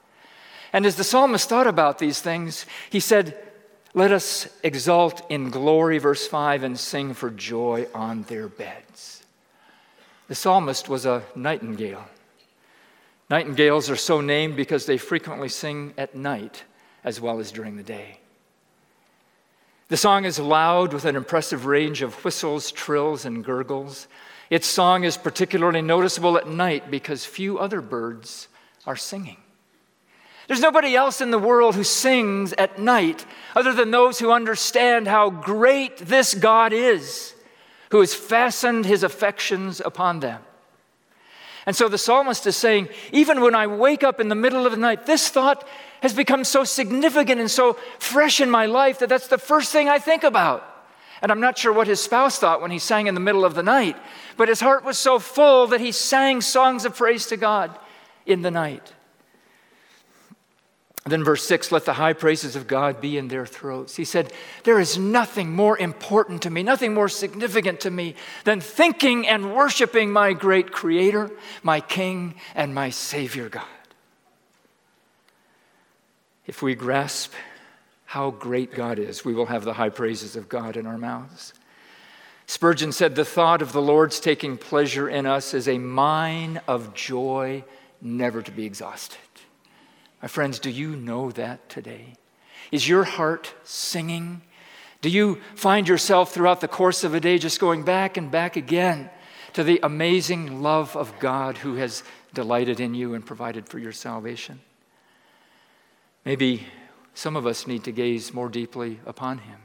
And 0.72 0.86
as 0.86 0.94
the 0.94 1.04
psalmist 1.04 1.48
thought 1.48 1.66
about 1.66 1.98
these 1.98 2.20
things, 2.20 2.66
he 2.88 3.00
said, 3.00 3.49
Let 3.92 4.12
us 4.12 4.48
exult 4.62 5.28
in 5.30 5.50
glory, 5.50 5.98
verse 5.98 6.26
5, 6.26 6.62
and 6.62 6.78
sing 6.78 7.12
for 7.12 7.28
joy 7.30 7.88
on 7.92 8.22
their 8.24 8.46
beds. 8.46 9.24
The 10.28 10.36
psalmist 10.36 10.88
was 10.88 11.06
a 11.06 11.24
nightingale. 11.34 12.06
Nightingales 13.28 13.90
are 13.90 13.96
so 13.96 14.20
named 14.20 14.54
because 14.54 14.86
they 14.86 14.96
frequently 14.96 15.48
sing 15.48 15.92
at 15.98 16.14
night 16.14 16.64
as 17.02 17.20
well 17.20 17.40
as 17.40 17.50
during 17.50 17.76
the 17.76 17.82
day. 17.82 18.18
The 19.88 19.96
song 19.96 20.24
is 20.24 20.38
loud 20.38 20.92
with 20.92 21.04
an 21.04 21.16
impressive 21.16 21.66
range 21.66 22.00
of 22.00 22.14
whistles, 22.24 22.70
trills, 22.70 23.24
and 23.24 23.44
gurgles. 23.44 24.06
Its 24.48 24.68
song 24.68 25.02
is 25.02 25.16
particularly 25.16 25.82
noticeable 25.82 26.36
at 26.36 26.46
night 26.46 26.92
because 26.92 27.24
few 27.24 27.58
other 27.58 27.80
birds 27.80 28.46
are 28.86 28.94
singing. 28.94 29.39
There's 30.50 30.60
nobody 30.60 30.96
else 30.96 31.20
in 31.20 31.30
the 31.30 31.38
world 31.38 31.76
who 31.76 31.84
sings 31.84 32.52
at 32.54 32.76
night 32.76 33.24
other 33.54 33.72
than 33.72 33.92
those 33.92 34.18
who 34.18 34.32
understand 34.32 35.06
how 35.06 35.30
great 35.30 35.98
this 35.98 36.34
God 36.34 36.72
is 36.72 37.36
who 37.92 38.00
has 38.00 38.14
fastened 38.14 38.84
his 38.84 39.04
affections 39.04 39.80
upon 39.80 40.18
them. 40.18 40.42
And 41.66 41.76
so 41.76 41.88
the 41.88 41.98
psalmist 41.98 42.48
is 42.48 42.56
saying, 42.56 42.88
even 43.12 43.42
when 43.42 43.54
I 43.54 43.68
wake 43.68 44.02
up 44.02 44.18
in 44.18 44.28
the 44.28 44.34
middle 44.34 44.66
of 44.66 44.72
the 44.72 44.78
night, 44.78 45.06
this 45.06 45.28
thought 45.28 45.64
has 46.02 46.12
become 46.12 46.42
so 46.42 46.64
significant 46.64 47.40
and 47.40 47.48
so 47.48 47.74
fresh 48.00 48.40
in 48.40 48.50
my 48.50 48.66
life 48.66 48.98
that 48.98 49.08
that's 49.08 49.28
the 49.28 49.38
first 49.38 49.70
thing 49.70 49.88
I 49.88 50.00
think 50.00 50.24
about. 50.24 50.66
And 51.22 51.30
I'm 51.30 51.38
not 51.38 51.58
sure 51.58 51.72
what 51.72 51.86
his 51.86 52.02
spouse 52.02 52.40
thought 52.40 52.60
when 52.60 52.72
he 52.72 52.80
sang 52.80 53.06
in 53.06 53.14
the 53.14 53.20
middle 53.20 53.44
of 53.44 53.54
the 53.54 53.62
night, 53.62 53.96
but 54.36 54.48
his 54.48 54.58
heart 54.58 54.84
was 54.84 54.98
so 54.98 55.20
full 55.20 55.68
that 55.68 55.80
he 55.80 55.92
sang 55.92 56.40
songs 56.40 56.84
of 56.84 56.96
praise 56.96 57.26
to 57.26 57.36
God 57.36 57.70
in 58.26 58.42
the 58.42 58.50
night. 58.50 58.94
Then, 61.06 61.24
verse 61.24 61.46
6 61.46 61.72
let 61.72 61.86
the 61.86 61.94
high 61.94 62.12
praises 62.12 62.56
of 62.56 62.66
God 62.66 63.00
be 63.00 63.16
in 63.16 63.28
their 63.28 63.46
throats. 63.46 63.96
He 63.96 64.04
said, 64.04 64.32
There 64.64 64.78
is 64.78 64.98
nothing 64.98 65.54
more 65.54 65.78
important 65.78 66.42
to 66.42 66.50
me, 66.50 66.62
nothing 66.62 66.92
more 66.92 67.08
significant 67.08 67.80
to 67.80 67.90
me 67.90 68.16
than 68.44 68.60
thinking 68.60 69.26
and 69.26 69.54
worshiping 69.54 70.12
my 70.12 70.34
great 70.34 70.72
Creator, 70.72 71.30
my 71.62 71.80
King, 71.80 72.34
and 72.54 72.74
my 72.74 72.90
Savior 72.90 73.48
God. 73.48 73.64
If 76.46 76.60
we 76.60 76.74
grasp 76.74 77.32
how 78.04 78.32
great 78.32 78.74
God 78.74 78.98
is, 78.98 79.24
we 79.24 79.32
will 79.32 79.46
have 79.46 79.64
the 79.64 79.74
high 79.74 79.88
praises 79.88 80.36
of 80.36 80.48
God 80.48 80.76
in 80.76 80.86
our 80.86 80.98
mouths. 80.98 81.54
Spurgeon 82.46 82.92
said, 82.92 83.14
The 83.14 83.24
thought 83.24 83.62
of 83.62 83.72
the 83.72 83.80
Lord's 83.80 84.20
taking 84.20 84.58
pleasure 84.58 85.08
in 85.08 85.24
us 85.24 85.54
is 85.54 85.68
a 85.68 85.78
mine 85.78 86.60
of 86.68 86.92
joy 86.92 87.64
never 88.02 88.42
to 88.42 88.50
be 88.50 88.66
exhausted. 88.66 89.29
My 90.22 90.28
friends, 90.28 90.58
do 90.58 90.70
you 90.70 90.96
know 90.96 91.30
that 91.32 91.68
today? 91.68 92.14
Is 92.70 92.88
your 92.88 93.04
heart 93.04 93.54
singing? 93.64 94.42
Do 95.00 95.08
you 95.08 95.40
find 95.54 95.88
yourself 95.88 96.32
throughout 96.32 96.60
the 96.60 96.68
course 96.68 97.04
of 97.04 97.14
a 97.14 97.20
day 97.20 97.38
just 97.38 97.58
going 97.58 97.84
back 97.84 98.16
and 98.16 98.30
back 98.30 98.56
again 98.56 99.10
to 99.54 99.64
the 99.64 99.80
amazing 99.82 100.62
love 100.62 100.96
of 100.96 101.18
God 101.18 101.58
who 101.58 101.76
has 101.76 102.04
delighted 102.34 102.80
in 102.80 102.94
you 102.94 103.14
and 103.14 103.24
provided 103.24 103.68
for 103.68 103.78
your 103.78 103.92
salvation? 103.92 104.60
Maybe 106.24 106.66
some 107.14 107.34
of 107.34 107.46
us 107.46 107.66
need 107.66 107.84
to 107.84 107.92
gaze 107.92 108.32
more 108.32 108.48
deeply 108.48 109.00
upon 109.06 109.38
Him. 109.38 109.58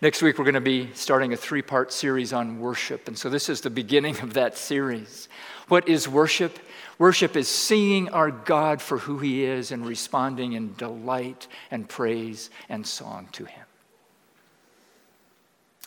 Next 0.00 0.22
week, 0.22 0.38
we're 0.38 0.44
going 0.44 0.54
to 0.54 0.60
be 0.60 0.90
starting 0.94 1.32
a 1.32 1.36
three 1.36 1.62
part 1.62 1.92
series 1.92 2.32
on 2.32 2.58
worship. 2.58 3.06
And 3.06 3.16
so, 3.16 3.30
this 3.30 3.48
is 3.48 3.60
the 3.60 3.70
beginning 3.70 4.18
of 4.20 4.34
that 4.34 4.58
series. 4.58 5.28
What 5.68 5.88
is 5.88 6.08
worship? 6.08 6.58
Worship 6.98 7.36
is 7.36 7.48
seeing 7.48 8.08
our 8.08 8.30
God 8.30 8.82
for 8.82 8.98
who 8.98 9.18
He 9.18 9.44
is 9.44 9.70
and 9.70 9.86
responding 9.86 10.54
in 10.54 10.74
delight 10.74 11.46
and 11.70 11.88
praise 11.88 12.50
and 12.68 12.84
song 12.84 13.28
to 13.32 13.44
Him. 13.44 13.64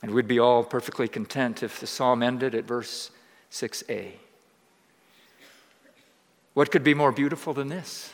And 0.02 0.14
we'd 0.14 0.28
be 0.28 0.40
all 0.40 0.64
perfectly 0.64 1.08
content 1.08 1.64
if 1.64 1.80
the 1.80 1.88
psalm 1.88 2.24
ended 2.24 2.56
at 2.56 2.64
verse 2.64 3.12
6a. 3.52 4.14
What 6.54 6.72
could 6.72 6.84
be 6.84 6.94
more 6.94 7.12
beautiful 7.12 7.54
than 7.54 7.68
this? 7.68 8.12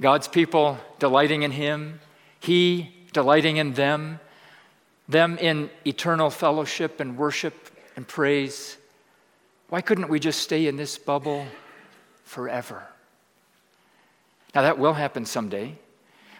God's 0.00 0.28
people 0.28 0.78
delighting 0.98 1.42
in 1.42 1.50
Him, 1.50 2.00
He 2.40 2.90
delighting 3.12 3.56
in 3.56 3.72
them, 3.72 4.20
them 5.08 5.38
in 5.38 5.70
eternal 5.86 6.30
fellowship 6.30 7.00
and 7.00 7.16
worship 7.16 7.70
and 7.96 8.06
praise. 8.06 8.76
Why 9.68 9.80
couldn't 9.80 10.08
we 10.08 10.20
just 10.20 10.40
stay 10.40 10.66
in 10.66 10.76
this 10.76 10.98
bubble 10.98 11.46
forever. 12.24 12.86
Now, 14.54 14.62
that 14.62 14.78
will 14.78 14.94
happen 14.94 15.24
someday. 15.24 15.76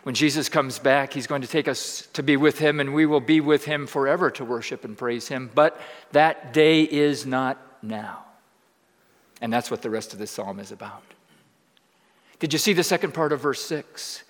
When 0.02 0.14
Jesus 0.14 0.48
comes 0.48 0.78
back, 0.78 1.12
he's 1.12 1.26
going 1.26 1.42
to 1.42 1.48
take 1.48 1.68
us 1.68 2.08
to 2.14 2.22
be 2.22 2.36
with 2.36 2.58
him, 2.58 2.80
and 2.80 2.92
we 2.92 3.06
will 3.06 3.20
be 3.20 3.40
with 3.40 3.64
him 3.64 3.86
forever 3.86 4.30
to 4.32 4.44
worship 4.44 4.84
and 4.84 4.98
praise 4.98 5.28
him. 5.28 5.50
But 5.54 5.80
that 6.10 6.52
day 6.52 6.82
is 6.82 7.24
not 7.24 7.58
now. 7.82 8.24
And 9.40 9.52
that's 9.52 9.70
what 9.70 9.82
the 9.82 9.90
rest 9.90 10.12
of 10.12 10.18
this 10.18 10.30
psalm 10.30 10.58
is 10.58 10.72
about. 10.72 11.02
Did 12.38 12.52
you 12.52 12.58
see 12.58 12.72
the 12.72 12.82
second 12.82 13.14
part 13.14 13.32
of 13.32 13.40
verse 13.40 13.62
6? 13.62 14.24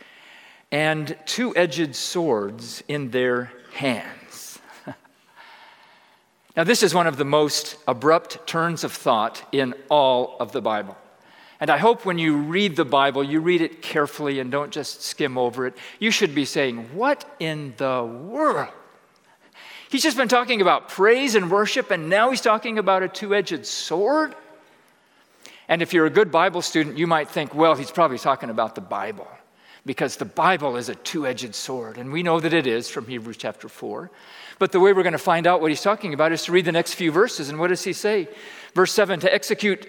And 0.71 1.17
two 1.27 1.57
edged 1.57 1.95
swords 1.97 2.83
in 2.87 3.11
their 3.11 3.51
hands. 3.75 4.59
now, 6.57 6.65
this 6.65 6.83
is 6.83 6.95
one 6.95 7.07
of 7.07 7.17
the 7.17 7.25
most 7.25 7.77
abrupt 7.89 8.47
turns 8.47 8.85
of 8.85 8.93
thought 8.93 9.43
in 9.53 9.75
all 9.89 10.37
of 10.41 10.53
the 10.53 10.61
Bible. 10.61 10.97
And 11.63 11.71
I 11.71 11.79
hope 11.79 12.05
when 12.05 12.19
you 12.19 12.39
read 12.39 12.75
the 12.75 12.85
Bible, 12.85 13.23
you 13.23 13.39
read 13.39 13.61
it 13.61 13.83
carefully 13.83 14.41
and 14.41 14.51
don't 14.51 14.73
just 14.73 15.03
skim 15.03 15.39
over 15.39 15.65
it. 15.65 15.79
You 16.01 16.11
should 16.11 16.35
be 16.35 16.45
saying, 16.45 16.89
What 16.93 17.25
in 17.39 17.75
the 17.77 18.03
world? 18.03 18.67
He's 19.89 20.03
just 20.03 20.17
been 20.17 20.27
talking 20.27 20.61
about 20.61 20.89
praise 20.89 21.37
and 21.37 21.49
worship, 21.49 21.93
and 21.93 22.09
now 22.09 22.31
he's 22.31 22.41
talking 22.41 22.79
about 22.79 23.05
a 23.05 23.09
two 23.09 23.33
edged 23.33 23.65
sword. 23.65 24.35
And 25.69 25.83
if 25.83 25.93
you're 25.93 26.07
a 26.07 26.11
good 26.11 26.33
Bible 26.33 26.63
student, 26.63 26.99
you 26.99 27.07
might 27.07 27.29
think, 27.29 27.55
well, 27.55 27.77
he's 27.77 27.93
probably 27.93 28.19
talking 28.19 28.51
about 28.51 28.75
the 28.75 28.81
Bible, 28.81 29.29
because 29.87 30.17
the 30.17 30.25
Bible 30.25 30.77
is 30.77 30.89
a 30.89 30.97
two 30.97 31.29
edged 31.29 31.55
sword. 31.55 31.97
And 31.97 32.13
we 32.13 32.25
know 32.25 32.41
that 32.41 32.53
it 32.53 32.67
is 32.67 32.89
from 32.89 33.07
Hebrews 33.07 33.37
chapter 33.37 33.69
4. 33.69 34.11
But 34.59 34.73
the 34.73 34.81
way 34.81 34.93
we're 34.93 35.05
going 35.05 35.13
to 35.13 35.19
find 35.19 35.47
out 35.47 35.61
what 35.61 35.71
he's 35.71 35.81
talking 35.81 36.13
about 36.13 36.33
is 36.33 36.43
to 36.47 36.53
read 36.53 36.65
the 36.65 36.73
next 36.73 36.95
few 36.95 37.13
verses. 37.13 37.51
And 37.51 37.61
what 37.61 37.69
does 37.69 37.85
he 37.85 37.93
say? 37.93 38.29
Verse 38.75 38.93
7 38.93 39.21
to 39.21 39.33
execute 39.33 39.87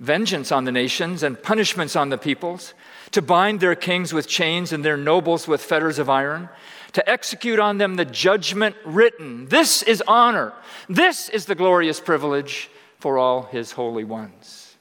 vengeance 0.00 0.50
on 0.50 0.64
the 0.64 0.72
nations 0.72 1.22
and 1.22 1.42
punishments 1.42 1.96
on 1.96 2.08
the 2.08 2.18
peoples, 2.18 2.74
to 3.12 3.22
bind 3.22 3.60
their 3.60 3.74
kings 3.74 4.12
with 4.12 4.26
chains 4.26 4.72
and 4.72 4.84
their 4.84 4.96
nobles 4.96 5.46
with 5.46 5.62
fetters 5.62 5.98
of 5.98 6.10
iron, 6.10 6.48
to 6.92 7.08
execute 7.08 7.58
on 7.58 7.78
them 7.78 7.96
the 7.96 8.04
judgment 8.04 8.76
written. 8.84 9.46
This 9.48 9.82
is 9.82 10.02
honor. 10.06 10.52
This 10.88 11.28
is 11.28 11.46
the 11.46 11.54
glorious 11.54 12.00
privilege 12.00 12.70
for 12.98 13.18
all 13.18 13.44
his 13.44 13.72
holy 13.72 14.04
ones. 14.04 14.76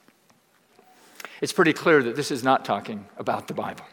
It's 1.42 1.54
pretty 1.54 1.74
clear 1.74 2.02
that 2.04 2.16
this 2.16 2.32
is 2.32 2.44
not 2.44 2.64
talking 2.64 3.06
about 3.18 3.48
the 3.48 3.54
Bible. 3.54 3.86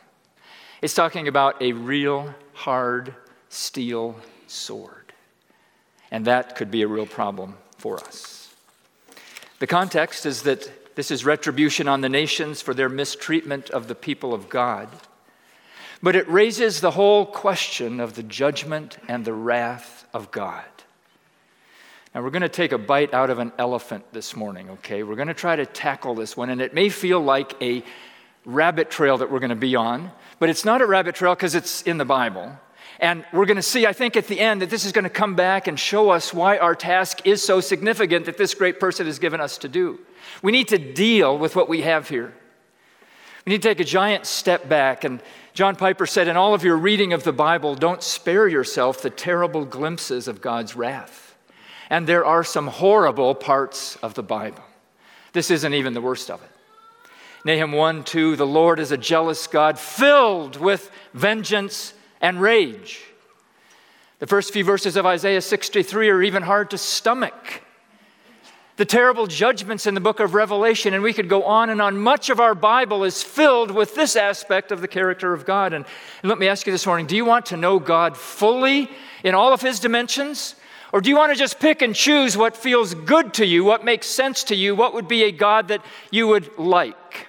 It's 0.82 0.94
talking 0.94 1.28
about 1.28 1.60
a 1.60 1.72
real 1.72 2.34
hard 2.52 3.14
steel 3.48 4.16
sword. 4.46 5.12
And 6.10 6.24
that 6.26 6.56
could 6.56 6.70
be 6.70 6.82
a 6.82 6.88
real 6.88 7.06
problem 7.06 7.56
for 7.76 7.98
us. 7.98 8.54
The 9.58 9.66
context 9.66 10.26
is 10.26 10.42
that 10.42 10.70
this 11.00 11.10
is 11.10 11.24
retribution 11.24 11.88
on 11.88 12.02
the 12.02 12.10
nations 12.10 12.60
for 12.60 12.74
their 12.74 12.90
mistreatment 12.90 13.70
of 13.70 13.88
the 13.88 13.94
people 13.94 14.34
of 14.34 14.50
God. 14.50 14.86
But 16.02 16.14
it 16.14 16.28
raises 16.28 16.82
the 16.82 16.90
whole 16.90 17.24
question 17.24 18.00
of 18.00 18.16
the 18.16 18.22
judgment 18.22 18.98
and 19.08 19.24
the 19.24 19.32
wrath 19.32 20.04
of 20.12 20.30
God. 20.30 20.66
Now, 22.14 22.20
we're 22.22 22.28
going 22.28 22.42
to 22.42 22.50
take 22.50 22.72
a 22.72 22.76
bite 22.76 23.14
out 23.14 23.30
of 23.30 23.38
an 23.38 23.50
elephant 23.56 24.12
this 24.12 24.36
morning, 24.36 24.68
okay? 24.68 25.02
We're 25.02 25.16
going 25.16 25.28
to 25.28 25.32
try 25.32 25.56
to 25.56 25.64
tackle 25.64 26.14
this 26.14 26.36
one, 26.36 26.50
and 26.50 26.60
it 26.60 26.74
may 26.74 26.90
feel 26.90 27.20
like 27.22 27.54
a 27.62 27.82
rabbit 28.44 28.90
trail 28.90 29.16
that 29.16 29.32
we're 29.32 29.40
going 29.40 29.48
to 29.48 29.56
be 29.56 29.76
on, 29.76 30.12
but 30.38 30.50
it's 30.50 30.66
not 30.66 30.82
a 30.82 30.86
rabbit 30.86 31.14
trail 31.14 31.34
because 31.34 31.54
it's 31.54 31.80
in 31.80 31.96
the 31.96 32.04
Bible. 32.04 32.52
And 32.98 33.24
we're 33.32 33.46
going 33.46 33.56
to 33.56 33.62
see, 33.62 33.86
I 33.86 33.94
think, 33.94 34.18
at 34.18 34.26
the 34.26 34.38
end 34.38 34.60
that 34.60 34.68
this 34.68 34.84
is 34.84 34.92
going 34.92 35.04
to 35.04 35.08
come 35.08 35.34
back 35.34 35.66
and 35.66 35.80
show 35.80 36.10
us 36.10 36.34
why 36.34 36.58
our 36.58 36.74
task 36.74 37.26
is 37.26 37.42
so 37.42 37.62
significant 37.62 38.26
that 38.26 38.36
this 38.36 38.52
great 38.52 38.78
person 38.78 39.06
has 39.06 39.18
given 39.18 39.40
us 39.40 39.56
to 39.56 39.68
do. 39.70 39.98
We 40.42 40.52
need 40.52 40.68
to 40.68 40.78
deal 40.78 41.36
with 41.36 41.56
what 41.56 41.68
we 41.68 41.82
have 41.82 42.08
here. 42.08 42.32
We 43.46 43.50
need 43.50 43.62
to 43.62 43.68
take 43.68 43.80
a 43.80 43.84
giant 43.84 44.26
step 44.26 44.68
back. 44.68 45.04
And 45.04 45.22
John 45.54 45.76
Piper 45.76 46.06
said, 46.06 46.28
In 46.28 46.36
all 46.36 46.54
of 46.54 46.62
your 46.62 46.76
reading 46.76 47.12
of 47.12 47.24
the 47.24 47.32
Bible, 47.32 47.74
don't 47.74 48.02
spare 48.02 48.46
yourself 48.46 49.02
the 49.02 49.10
terrible 49.10 49.64
glimpses 49.64 50.28
of 50.28 50.40
God's 50.40 50.76
wrath. 50.76 51.34
And 51.88 52.06
there 52.06 52.24
are 52.24 52.44
some 52.44 52.68
horrible 52.68 53.34
parts 53.34 53.96
of 53.96 54.14
the 54.14 54.22
Bible. 54.22 54.62
This 55.32 55.50
isn't 55.50 55.74
even 55.74 55.94
the 55.94 56.00
worst 56.00 56.30
of 56.30 56.42
it. 56.42 56.50
Nahum 57.44 57.72
1 57.72 58.04
2, 58.04 58.36
the 58.36 58.46
Lord 58.46 58.78
is 58.78 58.92
a 58.92 58.98
jealous 58.98 59.46
God 59.46 59.78
filled 59.78 60.56
with 60.56 60.90
vengeance 61.14 61.94
and 62.20 62.40
rage. 62.40 63.00
The 64.18 64.26
first 64.26 64.52
few 64.52 64.64
verses 64.64 64.96
of 64.96 65.06
Isaiah 65.06 65.40
63 65.40 66.10
are 66.10 66.22
even 66.22 66.42
hard 66.42 66.70
to 66.70 66.78
stomach 66.78 67.62
the 68.80 68.86
terrible 68.86 69.26
judgments 69.26 69.86
in 69.86 69.92
the 69.92 70.00
book 70.00 70.20
of 70.20 70.32
Revelation, 70.32 70.94
and 70.94 71.02
we 71.02 71.12
could 71.12 71.28
go 71.28 71.42
on 71.42 71.68
and 71.68 71.82
on. 71.82 71.98
Much 71.98 72.30
of 72.30 72.40
our 72.40 72.54
Bible 72.54 73.04
is 73.04 73.22
filled 73.22 73.70
with 73.70 73.94
this 73.94 74.16
aspect 74.16 74.72
of 74.72 74.80
the 74.80 74.88
character 74.88 75.34
of 75.34 75.44
God. 75.44 75.74
And, 75.74 75.84
let 76.22 76.38
me 76.38 76.48
ask 76.48 76.66
you 76.66 76.72
this 76.72 76.86
morning 76.86 77.04
do 77.04 77.14
you 77.14 77.26
want 77.26 77.44
to 77.46 77.58
know 77.58 77.78
God 77.78 78.16
fully 78.16 78.90
in 79.22 79.34
all 79.34 79.52
of 79.52 79.60
his 79.60 79.80
dimensions? 79.80 80.54
Or 80.94 81.02
do 81.02 81.10
you 81.10 81.16
want 81.18 81.30
to 81.30 81.38
just 81.38 81.60
pick 81.60 81.82
and 81.82 81.94
choose 81.94 82.38
what 82.38 82.56
feels 82.56 82.94
good 82.94 83.34
to 83.34 83.44
you, 83.44 83.64
what 83.64 83.84
makes 83.84 84.06
sense 84.06 84.44
to 84.44 84.56
you, 84.56 84.74
what 84.74 84.94
would 84.94 85.08
be 85.08 85.24
a 85.24 85.30
God 85.30 85.68
that 85.68 85.84
you 86.10 86.26
would 86.28 86.56
like? 86.56 87.28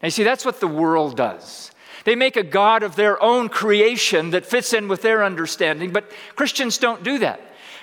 Now, 0.00 0.06
you 0.06 0.10
see, 0.12 0.22
that's 0.22 0.44
what 0.44 0.60
the 0.60 0.68
world 0.68 1.16
does. 1.16 1.72
They 2.04 2.14
make 2.14 2.36
a 2.36 2.44
God 2.44 2.84
of 2.84 2.94
their 2.94 3.20
own 3.20 3.48
creation 3.48 4.30
that 4.30 4.46
fits 4.46 4.72
in 4.72 4.86
with 4.86 5.02
their 5.02 5.24
understanding, 5.24 5.90
but 5.90 6.08
Christians 6.36 6.78
don't 6.78 7.02
do 7.02 7.18
that. 7.18 7.40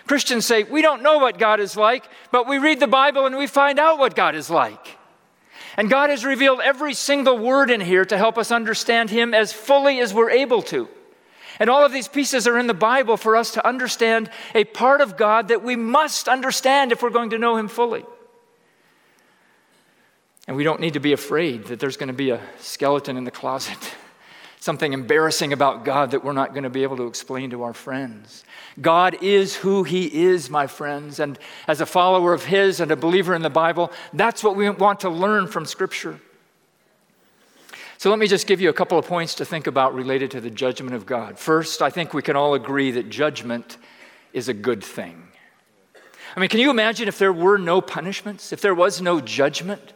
Christians 0.07 0.45
say, 0.45 0.63
we 0.63 0.81
don't 0.81 1.03
know 1.03 1.17
what 1.17 1.37
God 1.37 1.59
is 1.59 1.75
like, 1.75 2.05
but 2.31 2.47
we 2.47 2.57
read 2.57 2.79
the 2.79 2.87
Bible 2.87 3.25
and 3.25 3.37
we 3.37 3.47
find 3.47 3.79
out 3.79 3.99
what 3.99 4.15
God 4.15 4.35
is 4.35 4.49
like. 4.49 4.97
And 5.75 5.89
God 5.89 6.09
has 6.09 6.25
revealed 6.25 6.59
every 6.63 6.93
single 6.95 7.37
word 7.37 7.69
in 7.69 7.81
here 7.81 8.05
to 8.05 8.17
help 8.17 8.37
us 8.37 8.51
understand 8.51 9.11
Him 9.11 9.33
as 9.33 9.53
fully 9.53 9.99
as 9.99 10.13
we're 10.13 10.31
able 10.31 10.63
to. 10.63 10.87
And 11.59 11.69
all 11.69 11.85
of 11.85 11.91
these 11.91 12.07
pieces 12.07 12.47
are 12.47 12.57
in 12.57 12.67
the 12.67 12.73
Bible 12.73 13.17
for 13.17 13.35
us 13.35 13.51
to 13.53 13.67
understand 13.67 14.29
a 14.55 14.63
part 14.63 15.01
of 15.01 15.17
God 15.17 15.49
that 15.49 15.63
we 15.63 15.75
must 15.75 16.27
understand 16.27 16.91
if 16.91 17.01
we're 17.01 17.09
going 17.09 17.31
to 17.31 17.37
know 17.37 17.57
Him 17.57 17.67
fully. 17.67 18.05
And 20.47 20.55
we 20.55 20.63
don't 20.63 20.79
need 20.79 20.93
to 20.93 20.99
be 20.99 21.13
afraid 21.13 21.65
that 21.65 21.79
there's 21.79 21.97
going 21.97 22.07
to 22.07 22.13
be 22.13 22.29
a 22.29 22.41
skeleton 22.59 23.17
in 23.17 23.23
the 23.23 23.31
closet, 23.31 23.77
something 24.59 24.93
embarrassing 24.93 25.53
about 25.53 25.85
God 25.85 26.11
that 26.11 26.23
we're 26.23 26.33
not 26.33 26.51
going 26.51 26.63
to 26.63 26.69
be 26.69 26.83
able 26.83 26.97
to 26.97 27.07
explain 27.07 27.51
to 27.51 27.63
our 27.63 27.73
friends. 27.73 28.43
God 28.81 29.17
is 29.21 29.55
who 29.55 29.83
He 29.83 30.23
is, 30.23 30.49
my 30.49 30.67
friends. 30.67 31.19
And 31.19 31.37
as 31.67 31.81
a 31.81 31.85
follower 31.85 32.33
of 32.33 32.45
His 32.45 32.79
and 32.79 32.91
a 32.91 32.95
believer 32.95 33.33
in 33.33 33.41
the 33.41 33.49
Bible, 33.49 33.91
that's 34.13 34.43
what 34.43 34.55
we 34.55 34.69
want 34.69 35.01
to 35.01 35.09
learn 35.09 35.47
from 35.47 35.65
Scripture. 35.65 36.19
So 37.99 38.11
let 38.11 38.19
me 38.19 38.27
just 38.27 38.45
give 38.45 38.61
you 38.61 38.69
a 38.69 38.73
couple 38.73 38.99
of 38.99 39.07
points 39.07 39.35
to 39.35 39.45
think 39.45 39.65
about 39.65 39.95
related 39.95 40.31
to 40.31 40.41
the 40.41 40.51
judgment 40.51 40.93
of 40.93 41.05
God. 41.05 41.39
First, 41.39 41.81
I 41.81 41.89
think 41.89 42.13
we 42.13 42.21
can 42.21 42.35
all 42.35 42.53
agree 42.53 42.91
that 42.91 43.09
judgment 43.09 43.77
is 44.33 44.49
a 44.49 44.53
good 44.53 44.83
thing. 44.83 45.23
I 46.35 46.39
mean, 46.39 46.49
can 46.49 46.59
you 46.59 46.69
imagine 46.69 47.07
if 47.07 47.17
there 47.17 47.33
were 47.33 47.57
no 47.57 47.81
punishments, 47.81 48.53
if 48.53 48.61
there 48.61 48.75
was 48.75 49.01
no 49.01 49.19
judgment? 49.19 49.93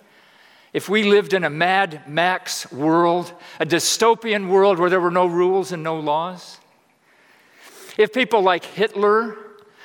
If 0.73 0.87
we 0.87 1.03
lived 1.03 1.33
in 1.33 1.43
a 1.43 1.49
Mad 1.49 2.07
Max 2.07 2.71
world, 2.71 3.33
a 3.59 3.65
dystopian 3.65 4.47
world 4.47 4.79
where 4.79 4.89
there 4.89 5.01
were 5.01 5.11
no 5.11 5.25
rules 5.25 5.71
and 5.71 5.83
no 5.83 5.99
laws? 5.99 6.59
If 7.97 8.13
people 8.13 8.41
like 8.41 8.63
Hitler 8.63 9.37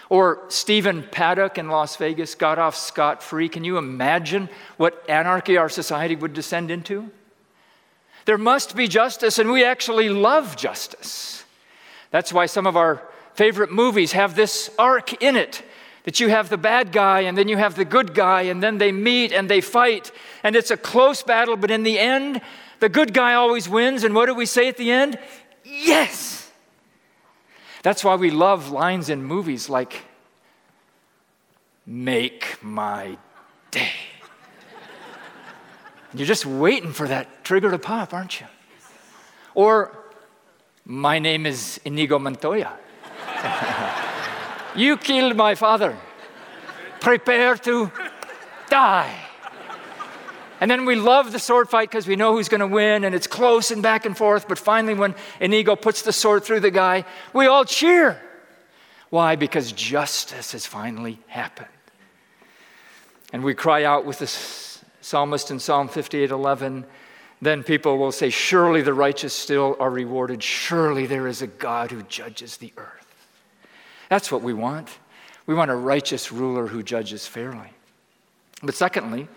or 0.08 0.44
Stephen 0.48 1.04
Paddock 1.10 1.58
in 1.58 1.68
Las 1.68 1.96
Vegas 1.96 2.36
got 2.36 2.58
off 2.58 2.76
scot 2.76 3.22
free, 3.22 3.48
can 3.48 3.64
you 3.64 3.78
imagine 3.78 4.48
what 4.76 5.04
anarchy 5.08 5.56
our 5.56 5.68
society 5.68 6.14
would 6.14 6.32
descend 6.32 6.70
into? 6.70 7.10
There 8.24 8.38
must 8.38 8.76
be 8.76 8.86
justice, 8.86 9.38
and 9.38 9.50
we 9.50 9.64
actually 9.64 10.08
love 10.08 10.56
justice. 10.56 11.44
That's 12.12 12.32
why 12.32 12.46
some 12.46 12.66
of 12.66 12.76
our 12.76 13.02
favorite 13.34 13.72
movies 13.72 14.12
have 14.12 14.36
this 14.36 14.70
arc 14.78 15.20
in 15.22 15.36
it 15.36 15.62
that 16.06 16.20
you 16.20 16.28
have 16.28 16.48
the 16.48 16.56
bad 16.56 16.92
guy 16.92 17.22
and 17.22 17.36
then 17.36 17.48
you 17.48 17.56
have 17.56 17.74
the 17.74 17.84
good 17.84 18.14
guy, 18.14 18.42
and 18.42 18.62
then 18.62 18.78
they 18.78 18.92
meet 18.92 19.32
and 19.32 19.50
they 19.50 19.60
fight, 19.60 20.12
and 20.42 20.56
it's 20.56 20.70
a 20.70 20.76
close 20.76 21.22
battle, 21.22 21.56
but 21.56 21.70
in 21.70 21.82
the 21.82 21.98
end, 21.98 22.40
the 22.78 22.88
good 22.88 23.12
guy 23.12 23.34
always 23.34 23.68
wins. 23.68 24.04
And 24.04 24.14
what 24.14 24.26
do 24.26 24.34
we 24.34 24.46
say 24.46 24.68
at 24.68 24.76
the 24.76 24.90
end? 24.90 25.18
Yes! 25.64 26.50
That's 27.82 28.04
why 28.04 28.14
we 28.14 28.30
love 28.30 28.70
lines 28.70 29.10
in 29.10 29.22
movies 29.22 29.68
like, 29.68 30.02
Make 31.88 32.58
my 32.62 33.16
day. 33.70 33.92
You're 36.14 36.26
just 36.26 36.46
waiting 36.46 36.92
for 36.92 37.06
that 37.06 37.44
trigger 37.44 37.70
to 37.70 37.78
pop, 37.78 38.12
aren't 38.14 38.40
you? 38.40 38.46
Or, 39.54 39.96
my 40.84 41.18
name 41.18 41.46
is 41.46 41.80
Inigo 41.84 42.18
Montoya. 42.18 42.76
you 44.76 44.96
killed 44.96 45.36
my 45.36 45.54
father. 45.54 45.96
Prepare 47.00 47.56
to 47.56 47.90
die. 48.68 49.26
And 50.60 50.70
then 50.70 50.86
we 50.86 50.94
love 50.94 51.32
the 51.32 51.38
sword 51.38 51.68
fight 51.68 51.90
because 51.90 52.06
we 52.06 52.16
know 52.16 52.32
who's 52.32 52.48
going 52.48 52.60
to 52.60 52.66
win 52.66 53.04
and 53.04 53.14
it's 53.14 53.26
close 53.26 53.70
and 53.70 53.82
back 53.82 54.06
and 54.06 54.16
forth. 54.16 54.48
But 54.48 54.58
finally, 54.58 54.94
when 54.94 55.14
Inigo 55.40 55.76
puts 55.76 56.02
the 56.02 56.12
sword 56.12 56.44
through 56.44 56.60
the 56.60 56.70
guy, 56.70 57.04
we 57.34 57.46
all 57.46 57.64
cheer. 57.64 58.20
Why? 59.10 59.36
Because 59.36 59.72
justice 59.72 60.52
has 60.52 60.64
finally 60.64 61.18
happened. 61.26 61.68
And 63.32 63.44
we 63.44 63.54
cry 63.54 63.84
out 63.84 64.06
with 64.06 64.18
this 64.18 64.82
psalmist 65.00 65.50
in 65.50 65.60
Psalm 65.60 65.88
58 65.88 66.30
11, 66.30 66.84
then 67.42 67.62
people 67.62 67.98
will 67.98 68.12
say, 68.12 68.30
Surely 68.30 68.82
the 68.82 68.94
righteous 68.94 69.34
still 69.34 69.76
are 69.78 69.90
rewarded. 69.90 70.42
Surely 70.42 71.06
there 71.06 71.28
is 71.28 71.42
a 71.42 71.46
God 71.46 71.90
who 71.90 72.02
judges 72.02 72.56
the 72.56 72.72
earth. 72.76 72.95
That's 74.08 74.30
what 74.30 74.42
we 74.42 74.52
want. 74.52 74.88
We 75.46 75.54
want 75.54 75.70
a 75.70 75.76
righteous 75.76 76.32
ruler 76.32 76.66
who 76.66 76.82
judges 76.82 77.26
fairly. 77.26 77.70
But 78.62 78.74
secondly, 78.74 79.28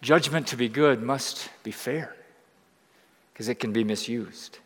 judgment 0.00 0.48
to 0.48 0.56
be 0.56 0.68
good 0.68 1.02
must 1.02 1.48
be 1.62 1.70
fair 1.70 2.14
because 3.32 3.48
it 3.48 3.56
can 3.56 3.72
be 3.72 3.84
misused. 3.84 4.58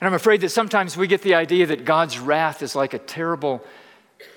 And 0.00 0.06
I'm 0.06 0.14
afraid 0.14 0.40
that 0.42 0.50
sometimes 0.50 0.96
we 0.96 1.06
get 1.06 1.22
the 1.22 1.34
idea 1.34 1.66
that 1.66 1.84
God's 1.84 2.18
wrath 2.18 2.62
is 2.62 2.74
like 2.74 2.94
a 2.94 2.98
terrible 2.98 3.62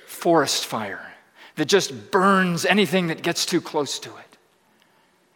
forest 0.08 0.66
fire 0.66 1.14
that 1.56 1.66
just 1.66 2.12
burns 2.12 2.66
anything 2.66 3.08
that 3.08 3.22
gets 3.22 3.46
too 3.46 3.62
close 3.62 4.00
to 4.00 4.10
it. 4.10 4.38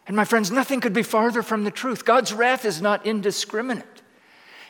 And 0.06 0.16
my 0.16 0.24
friends, 0.24 0.50
nothing 0.50 0.80
could 0.80 0.94
be 0.94 1.02
farther 1.02 1.42
from 1.42 1.64
the 1.64 1.70
truth. 1.70 2.04
God's 2.04 2.32
wrath 2.32 2.64
is 2.64 2.80
not 2.80 3.06
indiscriminate. 3.06 3.97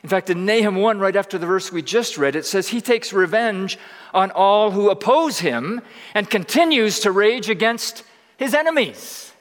In 0.03 0.09
fact, 0.09 0.31
in 0.31 0.47
Nahum 0.47 0.77
1, 0.77 0.99
right 0.99 1.17
after 1.17 1.39
the 1.39 1.47
verse 1.47 1.73
we 1.73 1.83
just 1.83 2.17
read, 2.17 2.37
it 2.37 2.47
says, 2.47 2.69
He 2.69 2.81
takes 2.81 3.13
revenge 3.13 3.79
on 4.15 4.31
all 4.31 4.71
who 4.71 4.91
oppose 4.91 5.41
him 5.41 5.81
and 6.15 6.31
continues 6.31 7.01
to 7.01 7.11
rage 7.11 7.51
against 7.51 8.05
his 8.37 8.55
enemies. 8.55 9.33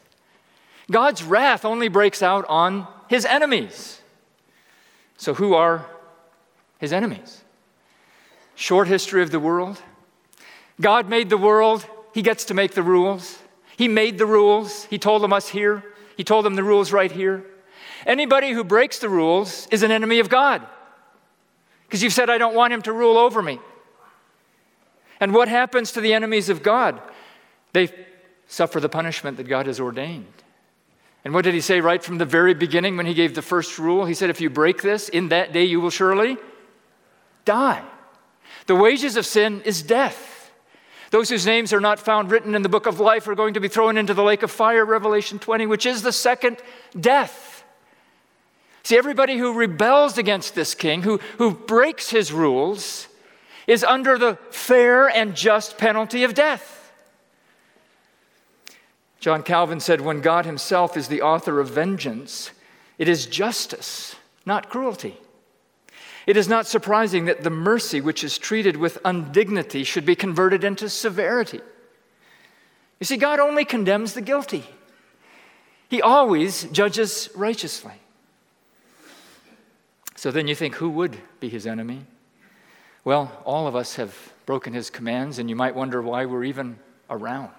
God's 0.89 1.23
wrath 1.23 1.63
only 1.63 1.89
breaks 1.89 2.23
out 2.23 2.45
on 2.47 2.87
his 3.07 3.25
enemies. 3.25 4.01
So, 5.17 5.33
who 5.33 5.53
are 5.53 5.85
his 6.79 6.93
enemies? 6.93 7.43
Short 8.55 8.87
history 8.87 9.21
of 9.21 9.31
the 9.31 9.39
world. 9.39 9.81
God 10.81 11.09
made 11.09 11.29
the 11.29 11.37
world, 11.37 11.85
he 12.13 12.21
gets 12.21 12.45
to 12.45 12.53
make 12.53 12.73
the 12.73 12.83
rules. 12.83 13.37
He 13.77 13.87
made 13.87 14.17
the 14.17 14.25
rules. 14.25 14.85
He 14.85 14.97
told 14.97 15.21
them 15.21 15.31
us 15.31 15.49
here. 15.49 15.83
He 16.15 16.23
told 16.23 16.45
them 16.45 16.55
the 16.55 16.63
rules 16.63 16.91
right 16.91 17.11
here. 17.11 17.45
Anybody 18.05 18.51
who 18.51 18.63
breaks 18.63 18.99
the 18.99 19.09
rules 19.09 19.67
is 19.71 19.83
an 19.83 19.91
enemy 19.91 20.19
of 20.19 20.29
God. 20.29 20.65
Because 21.87 22.03
you've 22.03 22.13
said, 22.13 22.29
I 22.29 22.37
don't 22.37 22.55
want 22.55 22.73
him 22.73 22.81
to 22.83 22.93
rule 22.93 23.17
over 23.17 23.41
me. 23.41 23.59
And 25.19 25.33
what 25.33 25.47
happens 25.47 25.93
to 25.93 26.01
the 26.01 26.13
enemies 26.13 26.49
of 26.49 26.61
God? 26.61 27.01
They 27.73 27.89
suffer 28.47 28.79
the 28.79 28.89
punishment 28.89 29.37
that 29.37 29.47
God 29.47 29.67
has 29.67 29.79
ordained. 29.79 30.25
And 31.25 31.33
what 31.33 31.43
did 31.43 31.53
he 31.53 31.61
say 31.61 31.81
right 31.81 32.01
from 32.01 32.19
the 32.19 32.25
very 32.25 32.53
beginning 32.53 32.95
when 32.97 33.05
he 33.05 33.13
gave 33.13 33.35
the 33.35 33.41
first 33.41 33.79
rule? 33.79 34.05
He 34.05 34.13
said, 34.13 34.29
If 34.29 34.39
you 34.39 34.49
break 34.49 34.81
this, 34.81 35.09
in 35.09 35.29
that 35.29 35.51
day 35.51 35.65
you 35.65 35.81
will 35.81 35.89
surely 35.89 36.37
die. 37.43 37.83
The 38.67 38.75
wages 38.75 39.17
of 39.17 39.25
sin 39.25 39.61
is 39.61 39.81
death. 39.81 40.51
Those 41.09 41.29
whose 41.29 41.45
names 41.45 41.71
are 41.71 41.79
not 41.79 41.99
found 41.99 42.31
written 42.31 42.53
in 42.53 42.61
the 42.61 42.69
book 42.69 42.85
of 42.85 42.99
life 42.99 43.27
are 43.27 43.35
going 43.35 43.53
to 43.53 43.59
be 43.59 43.69
thrown 43.69 43.97
into 43.97 44.13
the 44.13 44.23
lake 44.23 44.43
of 44.43 44.51
fire, 44.51 44.85
Revelation 44.85 45.39
20, 45.39 45.65
which 45.65 45.85
is 45.85 46.01
the 46.01 46.11
second 46.11 46.57
death. 46.99 47.46
See, 48.87 48.97
everybody 48.97 49.37
who 49.37 49.51
rebels 49.51 50.17
against 50.17 50.55
this 50.55 50.73
king, 50.73 51.01
who, 51.01 51.17
who 51.39 51.51
breaks 51.51 52.09
his 52.09 52.31
rules, 52.31 53.09
is 53.67 53.83
under 53.83 54.17
the 54.17 54.37
fair 54.49 55.09
and 55.09 55.35
just 55.35 55.77
penalty 55.77 56.23
of 56.23 56.33
death. 56.33 56.93
John 59.19 59.43
Calvin 59.43 59.81
said, 59.81 59.99
When 59.99 60.21
God 60.21 60.45
himself 60.45 60.95
is 60.95 61.09
the 61.09 61.21
author 61.21 61.59
of 61.59 61.69
vengeance, 61.69 62.51
it 62.97 63.09
is 63.09 63.25
justice, 63.25 64.15
not 64.45 64.69
cruelty. 64.69 65.17
It 66.25 66.37
is 66.37 66.47
not 66.47 66.65
surprising 66.65 67.25
that 67.25 67.43
the 67.43 67.49
mercy 67.49 67.99
which 67.99 68.23
is 68.23 68.37
treated 68.37 68.77
with 68.77 68.99
undignity 69.03 69.83
should 69.83 70.05
be 70.05 70.15
converted 70.15 70.63
into 70.63 70.87
severity. 70.87 71.59
You 73.01 73.05
see, 73.05 73.17
God 73.17 73.41
only 73.41 73.65
condemns 73.65 74.13
the 74.13 74.21
guilty, 74.21 74.63
He 75.89 76.01
always 76.01 76.63
judges 76.71 77.27
righteously. 77.35 77.99
So 80.17 80.31
then 80.31 80.47
you 80.47 80.55
think, 80.55 80.75
who 80.75 80.89
would 80.89 81.15
be 81.39 81.47
His 81.47 81.67
enemy? 81.67 82.01
Well, 83.05 83.31
all 83.45 83.67
of 83.67 83.75
us 83.75 83.95
have 83.95 84.33
broken 84.47 84.73
His 84.73 84.89
commands, 84.89 85.37
and 85.37 85.47
you 85.47 85.55
might 85.55 85.75
wonder 85.75 86.01
why 86.01 86.25
we're 86.25 86.43
even 86.43 86.79
around. 87.07 87.51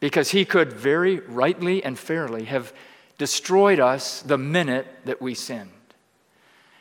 Because 0.00 0.30
He 0.30 0.44
could 0.44 0.70
very 0.72 1.20
rightly 1.20 1.82
and 1.82 1.98
fairly 1.98 2.44
have 2.44 2.74
destroyed 3.16 3.80
us 3.80 4.20
the 4.20 4.36
minute 4.36 4.86
that 5.06 5.22
we 5.22 5.34
sinned. 5.34 5.70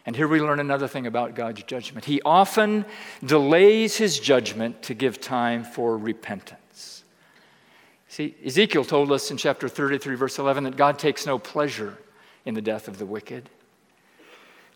And 0.05 0.13
here 0.13 0.27
we 0.27 0.41
learn 0.41 0.59
another 0.59 0.89
thing 0.89 1.07
about 1.07 1.35
God's 1.35 1.63
judgment. 1.63 2.03
He 2.03 2.21
often 2.23 2.83
delays 3.23 3.95
his 3.95 4.19
judgment 4.19 4.81
to 4.83 4.93
give 4.93 5.21
time 5.21 5.63
for 5.63 5.97
repentance. 5.97 7.03
See, 8.09 8.35
Ezekiel 8.45 8.83
told 8.83 9.11
us 9.11 9.31
in 9.31 9.37
chapter 9.37 9.69
33, 9.69 10.15
verse 10.15 10.37
11, 10.37 10.65
that 10.65 10.75
God 10.75 10.99
takes 10.99 11.25
no 11.25 11.39
pleasure 11.39 11.97
in 12.43 12.55
the 12.55 12.61
death 12.61 12.87
of 12.87 12.97
the 12.97 13.05
wicked. 13.05 13.49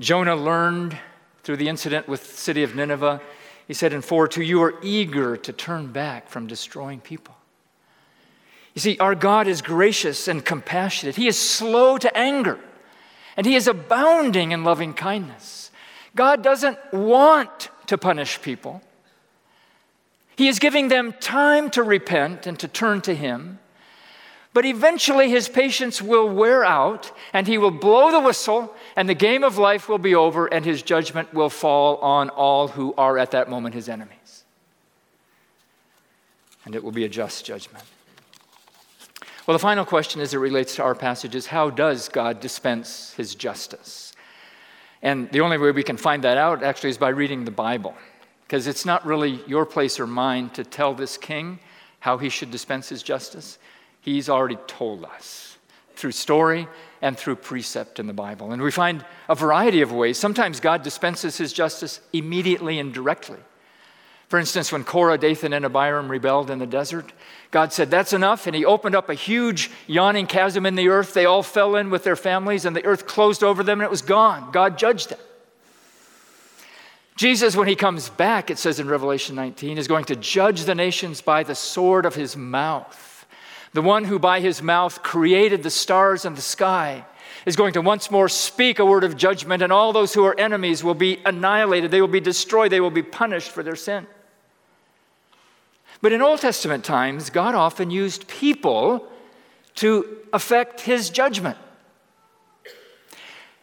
Jonah 0.04 0.36
learned 0.36 0.98
through 1.44 1.58
the 1.58 1.70
incident 1.70 2.08
with 2.08 2.22
the 2.22 2.38
city 2.38 2.64
of 2.64 2.76
Nineveh, 2.76 3.22
he 3.68 3.74
said 3.74 3.94
in 3.94 4.02
4 4.02 4.28
2, 4.28 4.44
You 4.44 4.62
are 4.62 4.76
eager 4.84 5.38
to 5.38 5.54
turn 5.54 5.92
back 5.92 6.28
from 6.28 6.46
destroying 6.46 7.00
people. 7.00 7.36
You 8.74 8.82
see, 8.82 8.98
our 8.98 9.16
God 9.16 9.48
is 9.48 9.62
gracious 9.62 10.28
and 10.28 10.44
compassionate, 10.44 11.16
He 11.16 11.28
is 11.28 11.40
slow 11.40 11.98
to 11.98 12.18
anger 12.18 12.60
and 13.38 13.46
He 13.46 13.56
is 13.56 13.68
abounding 13.68 14.52
in 14.52 14.64
loving 14.64 14.94
kindness. 14.94 15.72
God 16.16 16.44
doesn't 16.44 16.78
want 16.92 17.70
to 17.88 17.98
punish 17.98 18.42
people, 18.42 18.82
He 20.36 20.50
is 20.50 20.60
giving 20.60 20.90
them 20.90 21.14
time 21.14 21.70
to 21.72 21.84
repent 21.84 22.46
and 22.46 22.60
to 22.60 22.68
turn 22.68 23.02
to 23.02 23.16
Him. 23.16 23.60
But 24.54 24.66
eventually 24.66 25.30
his 25.30 25.50
patience 25.50 26.00
will 26.00 26.30
wear 26.30 26.64
out, 26.64 27.12
and 27.34 27.48
he 27.48 27.58
will 27.58 27.72
blow 27.72 28.12
the 28.12 28.20
whistle, 28.20 28.74
and 28.96 29.10
the 29.10 29.16
game 29.16 29.44
of 29.44 29.58
life 29.58 29.90
will 29.90 29.98
be 29.98 30.14
over, 30.14 30.46
and 30.46 30.64
his 30.64 30.84
judgment 30.84 31.34
will 31.34 31.50
fall 31.50 31.98
on 31.98 32.30
all 32.30 32.68
who 32.68 32.94
are 32.96 33.18
at 33.18 33.32
that 33.32 33.50
moment 33.50 33.74
his 33.74 33.90
enemies. 33.90 34.44
And 36.66 36.76
it 36.76 36.84
will 36.84 36.92
be 36.92 37.04
a 37.04 37.10
just 37.10 37.44
judgment. 37.46 37.84
Well, 39.48 39.54
the 39.54 39.60
final 39.60 39.84
question 39.84 40.22
as 40.22 40.34
it 40.34 40.38
relates 40.38 40.76
to 40.76 40.84
our 40.84 40.96
passage 40.96 41.36
is 41.36 41.48
how 41.48 41.70
does 41.70 42.08
God 42.08 42.40
dispense 42.40 43.14
his 43.18 43.36
justice? 43.36 44.14
And 45.02 45.30
the 45.32 45.42
only 45.42 45.58
way 45.58 45.72
we 45.72 45.84
can 45.84 45.98
find 45.98 46.24
that 46.24 46.38
out 46.38 46.64
actually 46.64 46.92
is 46.92 46.98
by 46.98 47.10
reading 47.10 47.44
the 47.44 47.52
Bible, 47.52 47.96
because 48.44 48.68
it's 48.68 48.86
not 48.86 49.06
really 49.06 49.44
your 49.48 49.66
place 49.66 50.00
or 50.00 50.08
mine 50.08 50.52
to 50.52 50.64
tell 50.64 50.94
this 50.94 51.18
king 51.18 51.60
how 52.00 52.18
he 52.20 52.30
should 52.30 52.52
dispense 52.52 52.88
his 52.88 53.04
justice. 53.04 53.58
He's 54.04 54.28
already 54.28 54.58
told 54.68 55.06
us 55.06 55.58
through 55.96 56.12
story 56.12 56.68
and 57.02 57.18
through 57.18 57.38
precept 57.38 58.00
in 58.00 58.06
the 58.06 58.14
Bible. 58.14 58.52
And 58.52 58.62
we 58.62 58.70
find 58.70 59.04
a 59.30 59.36
variety 59.36 59.82
of 59.82 59.94
ways. 59.94 60.18
Sometimes 60.18 60.60
God 60.60 60.84
dispenses 60.84 61.38
his 61.38 61.54
justice 61.54 62.02
immediately 62.12 62.80
and 62.80 62.94
directly. 62.94 63.40
For 64.28 64.38
instance, 64.40 64.74
when 64.74 64.84
Korah, 64.84 65.18
Dathan, 65.18 65.54
and 65.54 65.64
Abiram 65.64 66.12
rebelled 66.12 66.50
in 66.50 66.60
the 66.60 66.66
desert, 66.66 67.14
God 67.52 67.72
said, 67.72 67.90
That's 67.90 68.12
enough. 68.12 68.46
And 68.46 68.54
he 68.54 68.66
opened 68.66 68.94
up 68.94 69.10
a 69.10 69.14
huge 69.14 69.72
yawning 69.88 70.28
chasm 70.28 70.66
in 70.66 70.76
the 70.76 70.90
earth. 70.90 71.14
They 71.14 71.26
all 71.26 71.44
fell 71.44 71.78
in 71.78 71.90
with 71.90 72.04
their 72.04 72.18
families, 72.18 72.66
and 72.66 72.76
the 72.76 72.84
earth 72.84 73.08
closed 73.08 73.42
over 73.42 73.64
them, 73.64 73.80
and 73.80 73.86
it 73.86 73.92
was 73.92 74.02
gone. 74.02 74.52
God 74.52 74.78
judged 74.78 75.10
them. 75.10 75.20
Jesus, 77.16 77.56
when 77.56 77.70
he 77.70 77.76
comes 77.76 78.10
back, 78.10 78.50
it 78.50 78.58
says 78.58 78.82
in 78.82 78.90
Revelation 78.90 79.36
19, 79.36 79.78
is 79.78 79.88
going 79.88 80.06
to 80.06 80.16
judge 80.18 80.64
the 80.66 80.76
nations 80.76 81.22
by 81.22 81.44
the 81.44 81.56
sword 81.56 82.06
of 82.06 82.16
his 82.16 82.36
mouth. 82.36 83.13
The 83.74 83.82
one 83.82 84.06
who 84.06 84.20
by 84.20 84.40
his 84.40 84.62
mouth 84.62 85.02
created 85.02 85.64
the 85.64 85.70
stars 85.70 86.26
and 86.26 86.38
the 86.38 86.42
sky 86.42 87.06
is 87.46 87.56
going 87.56 87.74
to 87.74 87.82
once 87.82 88.12
more 88.12 88.30
speak 88.30 88.80
a 88.80 88.86
word 88.86 89.04
of 89.04 89.18
judgment, 89.18 89.64
and 89.64 89.74
all 89.74 89.92
those 89.92 90.14
who 90.14 90.24
are 90.26 90.40
enemies 90.40 90.84
will 90.84 90.94
be 90.94 91.20
annihilated. 91.26 91.92
They 91.92 92.00
will 92.00 92.08
be 92.08 92.20
destroyed. 92.20 92.72
They 92.72 92.80
will 92.80 92.92
be 92.92 93.04
punished 93.04 93.52
for 93.52 93.64
their 93.64 93.76
sin. 93.76 94.08
But 96.02 96.14
in 96.14 96.22
Old 96.22 96.40
Testament 96.40 96.86
times, 96.86 97.30
God 97.30 97.56
often 97.56 97.90
used 97.90 98.28
people 98.28 99.08
to 99.76 100.18
affect 100.32 100.82
his 100.82 101.10
judgment. 101.10 101.58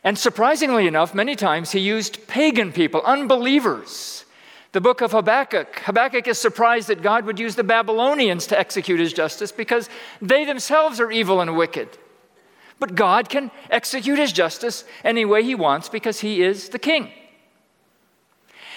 And 0.02 0.18
surprisingly 0.18 0.86
enough, 0.86 1.14
many 1.14 1.36
times 1.36 1.72
he 1.72 1.80
used 1.80 2.26
pagan 2.26 2.72
people, 2.72 3.02
unbelievers 3.02 4.19
the 4.72 4.80
book 4.80 5.00
of 5.00 5.12
Habakkuk. 5.12 5.80
Habakkuk 5.80 6.28
is 6.28 6.38
surprised 6.38 6.88
that 6.88 7.02
God 7.02 7.24
would 7.24 7.38
use 7.38 7.56
the 7.56 7.64
Babylonians 7.64 8.46
to 8.48 8.58
execute 8.58 9.00
his 9.00 9.12
justice 9.12 9.50
because 9.50 9.88
they 10.22 10.44
themselves 10.44 11.00
are 11.00 11.10
evil 11.10 11.40
and 11.40 11.56
wicked. 11.56 11.88
But 12.78 12.94
God 12.94 13.28
can 13.28 13.50
execute 13.68 14.18
his 14.18 14.32
justice 14.32 14.84
any 15.04 15.24
way 15.24 15.42
he 15.42 15.54
wants 15.54 15.88
because 15.88 16.20
he 16.20 16.42
is 16.42 16.70
the 16.70 16.78
king. 16.78 17.10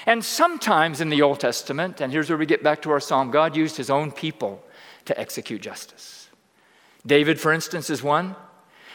And 0.06 0.26
sometimes 0.26 1.00
in 1.00 1.10
the 1.10 1.22
Old 1.22 1.40
Testament, 1.40 2.02
and 2.02 2.12
here's 2.12 2.30
where 2.30 2.38
we 2.38 2.46
get 2.46 2.64
back 2.64 2.82
to 2.82 2.92
our 2.92 3.00
psalm, 3.00 3.32
God 3.32 3.56
used 3.56 3.78
his 3.78 3.90
own 3.90 4.12
people 4.12 4.64
to 5.06 5.18
execute 5.18 5.62
justice. 5.62 6.28
David, 7.06 7.40
for 7.40 7.54
instance, 7.54 7.90
is 7.90 8.04
one. 8.04 8.36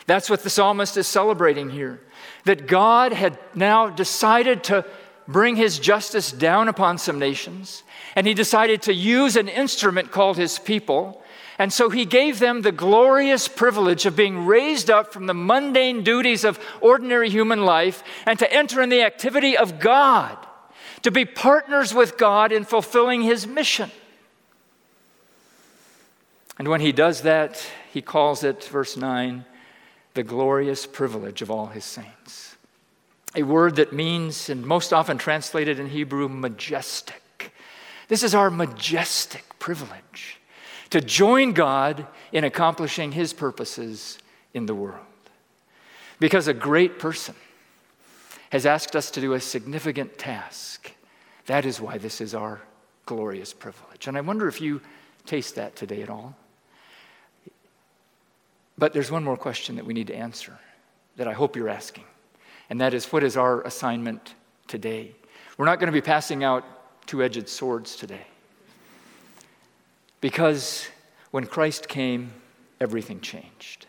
That's 0.06 0.28
what 0.28 0.42
the 0.42 0.50
psalmist 0.50 0.96
is 0.96 1.06
celebrating 1.06 1.70
here. 1.70 2.00
That 2.44 2.66
God 2.66 3.12
had 3.12 3.38
now 3.54 3.88
decided 3.88 4.64
to 4.64 4.84
bring 5.28 5.56
his 5.56 5.78
justice 5.78 6.32
down 6.32 6.68
upon 6.68 6.96
some 6.96 7.18
nations, 7.18 7.82
and 8.16 8.26
he 8.26 8.32
decided 8.32 8.82
to 8.82 8.94
use 8.94 9.36
an 9.36 9.46
instrument 9.46 10.10
called 10.10 10.38
his 10.38 10.58
people. 10.58 11.22
And 11.58 11.72
so 11.72 11.90
he 11.90 12.04
gave 12.04 12.38
them 12.38 12.62
the 12.62 12.72
glorious 12.72 13.46
privilege 13.46 14.06
of 14.06 14.16
being 14.16 14.46
raised 14.46 14.90
up 14.90 15.12
from 15.12 15.26
the 15.26 15.34
mundane 15.34 16.02
duties 16.02 16.44
of 16.44 16.58
ordinary 16.80 17.28
human 17.28 17.64
life 17.64 18.02
and 18.26 18.38
to 18.38 18.52
enter 18.52 18.80
in 18.80 18.88
the 18.88 19.02
activity 19.02 19.56
of 19.56 19.78
God, 19.80 20.38
to 21.02 21.10
be 21.10 21.24
partners 21.24 21.92
with 21.92 22.16
God 22.16 22.50
in 22.52 22.64
fulfilling 22.64 23.22
his 23.22 23.46
mission. 23.46 23.90
And 26.58 26.68
when 26.68 26.80
he 26.80 26.92
does 26.92 27.22
that, 27.22 27.64
he 27.92 28.02
calls 28.02 28.44
it, 28.44 28.64
verse 28.64 28.96
9, 28.96 29.44
the 30.14 30.22
glorious 30.22 30.86
privilege 30.86 31.42
of 31.42 31.50
all 31.50 31.66
his 31.66 31.84
saints 31.84 32.47
a 33.34 33.42
word 33.42 33.76
that 33.76 33.92
means, 33.92 34.48
and 34.48 34.64
most 34.64 34.92
often 34.92 35.18
translated 35.18 35.78
in 35.78 35.88
Hebrew, 35.88 36.28
majestic. 36.28 37.52
This 38.08 38.22
is 38.22 38.34
our 38.34 38.50
majestic 38.50 39.44
privilege 39.58 40.40
to 40.90 41.00
join 41.00 41.52
God 41.52 42.06
in 42.32 42.44
accomplishing 42.44 43.12
his 43.12 43.32
purposes 43.32 44.18
in 44.54 44.66
the 44.66 44.74
world. 44.74 45.04
Because 46.18 46.48
a 46.48 46.54
great 46.54 46.98
person 46.98 47.34
has 48.50 48.64
asked 48.64 48.96
us 48.96 49.10
to 49.10 49.20
do 49.20 49.34
a 49.34 49.40
significant 49.40 50.16
task. 50.18 50.92
That 51.46 51.66
is 51.66 51.80
why 51.80 51.98
this 51.98 52.20
is 52.20 52.34
our 52.34 52.62
glorious 53.04 53.52
privilege. 53.52 54.06
And 54.06 54.16
I 54.16 54.22
wonder 54.22 54.48
if 54.48 54.60
you 54.60 54.80
taste 55.26 55.56
that 55.56 55.76
today 55.76 56.02
at 56.02 56.08
all. 56.08 56.34
But 58.78 58.94
there's 58.94 59.10
one 59.10 59.24
more 59.24 59.36
question 59.36 59.76
that 59.76 59.84
we 59.84 59.92
need 59.92 60.06
to 60.06 60.14
answer 60.14 60.58
that 61.16 61.28
I 61.28 61.32
hope 61.32 61.56
you're 61.56 61.68
asking 61.68 62.04
and 62.70 62.80
that 62.80 62.94
is 62.94 63.06
what 63.12 63.24
is 63.24 63.36
our 63.36 63.62
assignment 63.62 64.34
today? 64.66 65.14
We're 65.56 65.66
not 65.66 65.80
going 65.80 65.88
to 65.88 65.92
be 65.92 66.00
passing 66.00 66.44
out 66.44 66.64
two 67.06 67.22
edged 67.22 67.48
swords 67.48 67.96
today. 67.96 68.26
Because 70.20 70.88
when 71.30 71.46
Christ 71.46 71.88
came, 71.88 72.32
everything 72.80 73.20
changed. 73.20 73.86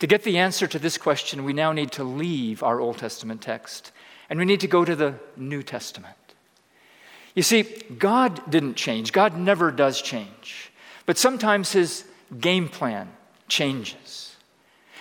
To 0.00 0.06
get 0.06 0.24
the 0.24 0.38
answer 0.38 0.66
to 0.66 0.78
this 0.78 0.96
question, 0.96 1.44
we 1.44 1.52
now 1.52 1.72
need 1.72 1.92
to 1.92 2.04
leave 2.04 2.62
our 2.62 2.80
Old 2.80 2.98
Testament 2.98 3.42
text 3.42 3.92
and 4.28 4.38
we 4.38 4.44
need 4.44 4.60
to 4.60 4.68
go 4.68 4.84
to 4.84 4.96
the 4.96 5.14
New 5.36 5.62
Testament. 5.62 6.16
You 7.34 7.42
see, 7.42 7.62
God 7.62 8.50
didn't 8.50 8.74
change, 8.74 9.12
God 9.12 9.36
never 9.36 9.70
does 9.70 10.00
change, 10.00 10.72
but 11.06 11.18
sometimes 11.18 11.72
his 11.72 12.04
game 12.40 12.68
plan 12.68 13.10
changes. 13.48 14.29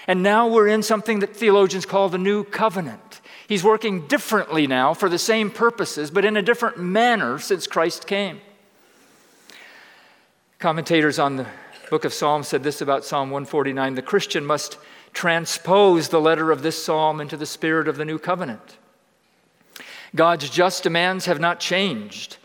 And 0.07 0.23
now 0.23 0.47
we're 0.47 0.67
in 0.67 0.83
something 0.83 1.19
that 1.19 1.35
theologians 1.35 1.85
call 1.85 2.09
the 2.09 2.17
new 2.17 2.43
covenant. 2.43 3.21
He's 3.47 3.63
working 3.63 4.07
differently 4.07 4.67
now 4.67 4.93
for 4.93 5.09
the 5.09 5.17
same 5.17 5.49
purposes, 5.49 6.11
but 6.11 6.25
in 6.25 6.37
a 6.37 6.41
different 6.41 6.77
manner 6.77 7.39
since 7.39 7.67
Christ 7.67 8.07
came. 8.07 8.41
Commentators 10.59 11.19
on 11.19 11.37
the 11.37 11.47
book 11.89 12.05
of 12.05 12.13
Psalms 12.13 12.47
said 12.47 12.63
this 12.63 12.81
about 12.81 13.05
Psalm 13.05 13.29
149 13.31 13.95
the 13.95 14.01
Christian 14.01 14.45
must 14.45 14.77
transpose 15.13 16.09
the 16.09 16.21
letter 16.21 16.51
of 16.51 16.61
this 16.61 16.83
psalm 16.83 17.19
into 17.19 17.37
the 17.37 17.45
spirit 17.45 17.87
of 17.87 17.97
the 17.97 18.05
new 18.05 18.19
covenant. 18.19 18.77
God's 20.15 20.49
just 20.49 20.83
demands 20.83 21.25
have 21.25 21.39
not 21.39 21.59
changed. 21.59 22.37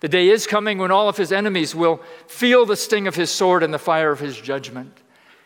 The 0.00 0.08
day 0.08 0.28
is 0.28 0.46
coming 0.46 0.78
when 0.78 0.90
all 0.90 1.08
of 1.08 1.16
his 1.16 1.32
enemies 1.32 1.74
will 1.74 2.00
feel 2.26 2.66
the 2.66 2.76
sting 2.76 3.06
of 3.06 3.14
his 3.14 3.30
sword 3.30 3.62
and 3.62 3.72
the 3.72 3.78
fire 3.78 4.10
of 4.10 4.20
his 4.20 4.38
judgment. 4.38 4.96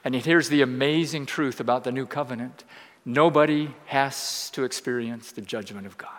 And 0.05 0.15
here's 0.15 0.49
the 0.49 0.63
amazing 0.63 1.27
truth 1.27 1.61
about 1.61 1.85
the 1.85 1.93
new 1.93 2.07
covenant 2.07 2.65
nobody 3.05 3.71
has 3.87 4.51
to 4.51 4.65
experience 4.65 5.33
the 5.33 5.41
judgment 5.41 5.87
of 5.87 5.99
God. 5.99 6.11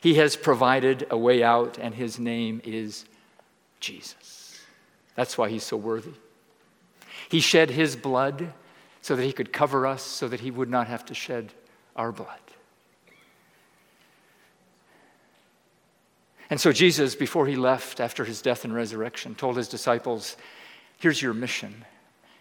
He 0.00 0.14
has 0.14 0.36
provided 0.36 1.06
a 1.10 1.18
way 1.18 1.42
out, 1.42 1.78
and 1.78 1.94
his 1.94 2.18
name 2.18 2.60
is 2.64 3.04
Jesus. 3.80 4.60
That's 5.14 5.38
why 5.38 5.48
he's 5.48 5.64
so 5.64 5.76
worthy. 5.76 6.12
He 7.28 7.40
shed 7.40 7.70
his 7.70 7.96
blood 7.96 8.52
so 9.00 9.16
that 9.16 9.24
he 9.24 9.32
could 9.32 9.52
cover 9.52 9.86
us, 9.86 10.02
so 10.02 10.28
that 10.28 10.40
he 10.40 10.50
would 10.50 10.68
not 10.68 10.86
have 10.88 11.04
to 11.06 11.14
shed 11.14 11.52
our 11.94 12.12
blood. 12.12 12.38
And 16.50 16.60
so, 16.60 16.72
Jesus, 16.72 17.14
before 17.14 17.46
he 17.46 17.56
left 17.56 17.98
after 18.00 18.24
his 18.24 18.40
death 18.40 18.64
and 18.64 18.74
resurrection, 18.74 19.34
told 19.34 19.56
his 19.56 19.68
disciples, 19.68 20.36
Here's 20.98 21.20
your 21.20 21.34
mission 21.34 21.84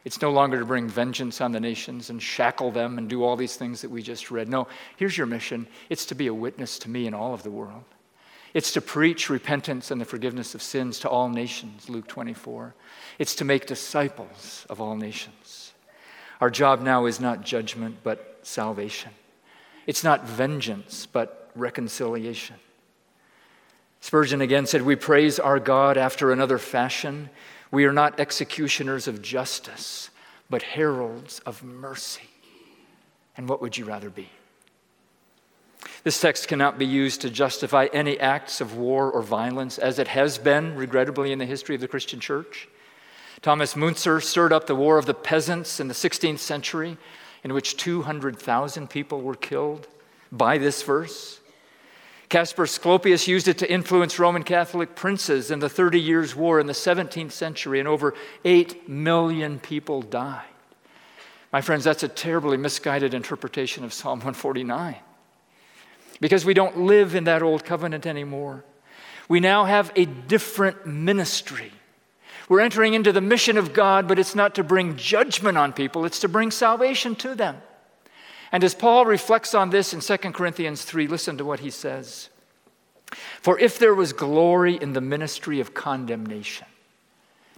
it's 0.05 0.21
no 0.21 0.31
longer 0.31 0.59
to 0.59 0.65
bring 0.65 0.87
vengeance 0.87 1.41
on 1.41 1.51
the 1.51 1.59
nations 1.59 2.11
and 2.11 2.21
shackle 2.21 2.71
them 2.71 2.99
and 2.99 3.09
do 3.09 3.23
all 3.23 3.35
these 3.35 3.55
things 3.55 3.81
that 3.81 3.89
we 3.89 4.03
just 4.03 4.29
read. 4.29 4.47
No, 4.47 4.67
here's 4.97 5.17
your 5.17 5.27
mission 5.27 5.67
it's 5.89 6.05
to 6.05 6.15
be 6.15 6.27
a 6.27 6.33
witness 6.33 6.79
to 6.79 6.89
me 6.89 7.07
in 7.07 7.13
all 7.13 7.33
of 7.33 7.43
the 7.43 7.49
world. 7.49 7.83
It's 8.53 8.71
to 8.73 8.81
preach 8.81 9.29
repentance 9.29 9.91
and 9.91 9.99
the 9.99 10.05
forgiveness 10.05 10.55
of 10.55 10.61
sins 10.61 10.99
to 10.99 11.09
all 11.09 11.27
nations, 11.27 11.89
Luke 11.89 12.07
24. 12.07 12.73
It's 13.19 13.35
to 13.35 13.45
make 13.45 13.65
disciples 13.65 14.65
of 14.69 14.79
all 14.79 14.95
nations. 14.95 15.73
Our 16.39 16.49
job 16.49 16.81
now 16.81 17.05
is 17.05 17.19
not 17.19 17.41
judgment, 17.41 17.97
but 18.03 18.39
salvation. 18.43 19.11
It's 19.87 20.03
not 20.03 20.25
vengeance, 20.25 21.05
but 21.05 21.51
reconciliation. 21.55 22.55
Spurgeon 23.99 24.39
again 24.41 24.67
said, 24.67 24.83
We 24.83 24.95
praise 24.95 25.39
our 25.39 25.59
God 25.59 25.97
after 25.97 26.31
another 26.31 26.59
fashion. 26.59 27.29
We 27.71 27.85
are 27.85 27.93
not 27.93 28.19
executioners 28.19 29.07
of 29.07 29.21
justice, 29.21 30.09
but 30.49 30.61
heralds 30.61 31.39
of 31.45 31.63
mercy. 31.63 32.29
And 33.37 33.49
what 33.49 33.61
would 33.61 33.77
you 33.77 33.85
rather 33.85 34.09
be? 34.09 34.29
This 36.03 36.21
text 36.21 36.47
cannot 36.47 36.77
be 36.77 36.85
used 36.85 37.21
to 37.21 37.29
justify 37.29 37.87
any 37.91 38.19
acts 38.19 38.61
of 38.61 38.77
war 38.77 39.11
or 39.11 39.21
violence, 39.21 39.77
as 39.77 39.99
it 39.99 40.07
has 40.07 40.37
been, 40.37 40.75
regrettably, 40.75 41.31
in 41.31 41.39
the 41.39 41.45
history 41.45 41.75
of 41.75 41.81
the 41.81 41.87
Christian 41.87 42.19
church. 42.19 42.67
Thomas 43.41 43.73
Müntzer 43.73 44.23
stirred 44.23 44.53
up 44.53 44.67
the 44.67 44.75
War 44.75 44.97
of 44.97 45.05
the 45.05 45.13
Peasants 45.13 45.79
in 45.79 45.87
the 45.87 45.93
16th 45.93 46.39
century, 46.39 46.97
in 47.43 47.53
which 47.53 47.77
200,000 47.77 48.89
people 48.89 49.21
were 49.21 49.35
killed 49.35 49.87
by 50.31 50.57
this 50.57 50.81
verse. 50.81 51.39
Caspar 52.35 52.65
Scioppius 52.65 53.29
used 53.29 53.47
it 53.47 53.59
to 53.59 53.71
influence 53.71 54.19
Roman 54.19 54.43
Catholic 54.43 54.93
princes 54.93 55.51
in 55.51 55.59
the 55.59 55.69
Thirty 55.69 56.01
Years' 56.01 56.35
War 56.35 56.59
in 56.59 56.67
the 56.67 56.73
17th 56.73 57.31
century, 57.31 57.79
and 57.79 57.87
over 57.87 58.13
8 58.43 58.89
million 58.89 59.57
people 59.57 60.01
died. 60.01 60.43
My 61.53 61.61
friends, 61.61 61.85
that's 61.85 62.03
a 62.03 62.09
terribly 62.09 62.57
misguided 62.57 63.13
interpretation 63.13 63.85
of 63.85 63.93
Psalm 63.93 64.19
149 64.19 64.97
because 66.19 66.43
we 66.43 66.53
don't 66.53 66.79
live 66.79 67.15
in 67.15 67.23
that 67.23 67.41
old 67.41 67.63
covenant 67.63 68.05
anymore. 68.05 68.65
We 69.29 69.39
now 69.39 69.63
have 69.63 69.93
a 69.95 70.03
different 70.03 70.85
ministry. 70.85 71.71
We're 72.49 72.59
entering 72.59 72.95
into 72.95 73.13
the 73.13 73.21
mission 73.21 73.57
of 73.57 73.71
God, 73.71 74.09
but 74.09 74.19
it's 74.19 74.35
not 74.35 74.55
to 74.55 74.63
bring 74.65 74.97
judgment 74.97 75.57
on 75.57 75.71
people, 75.71 76.03
it's 76.03 76.19
to 76.19 76.27
bring 76.27 76.51
salvation 76.51 77.15
to 77.15 77.33
them. 77.33 77.61
And 78.55 78.63
as 78.63 78.73
Paul 78.73 79.05
reflects 79.05 79.53
on 79.53 79.69
this 79.69 79.93
in 79.93 79.99
2 79.99 80.31
Corinthians 80.31 80.85
3, 80.85 81.07
listen 81.07 81.37
to 81.39 81.43
what 81.43 81.59
he 81.59 81.69
says. 81.69 82.29
For 83.41 83.59
if 83.59 83.77
there 83.77 83.93
was 83.93 84.13
glory 84.13 84.75
in 84.75 84.93
the 84.93 85.01
ministry 85.01 85.59
of 85.59 85.73
condemnation, 85.73 86.65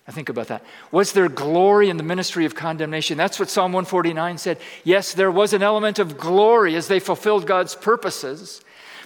now 0.08 0.16
think 0.16 0.30
about 0.30 0.48
that. 0.48 0.66
Was 0.92 1.14
there 1.14 1.30
glory 1.30 1.92
in 1.92 1.98
the 1.98 2.04
ministry 2.04 2.46
of 2.46 2.56
condemnation? 2.56 3.16
That's 3.16 3.40
what 3.40 3.52
Psalm 3.52 3.74
149 3.74 4.40
said. 4.40 4.58
Yes, 4.84 5.14
there 5.14 5.30
was 5.30 5.54
an 5.54 5.62
element 5.62 6.00
of 6.00 6.18
glory 6.18 6.76
as 6.76 6.88
they 6.88 7.00
fulfilled 7.00 7.46
God's 7.46 7.76
purposes. 7.76 8.62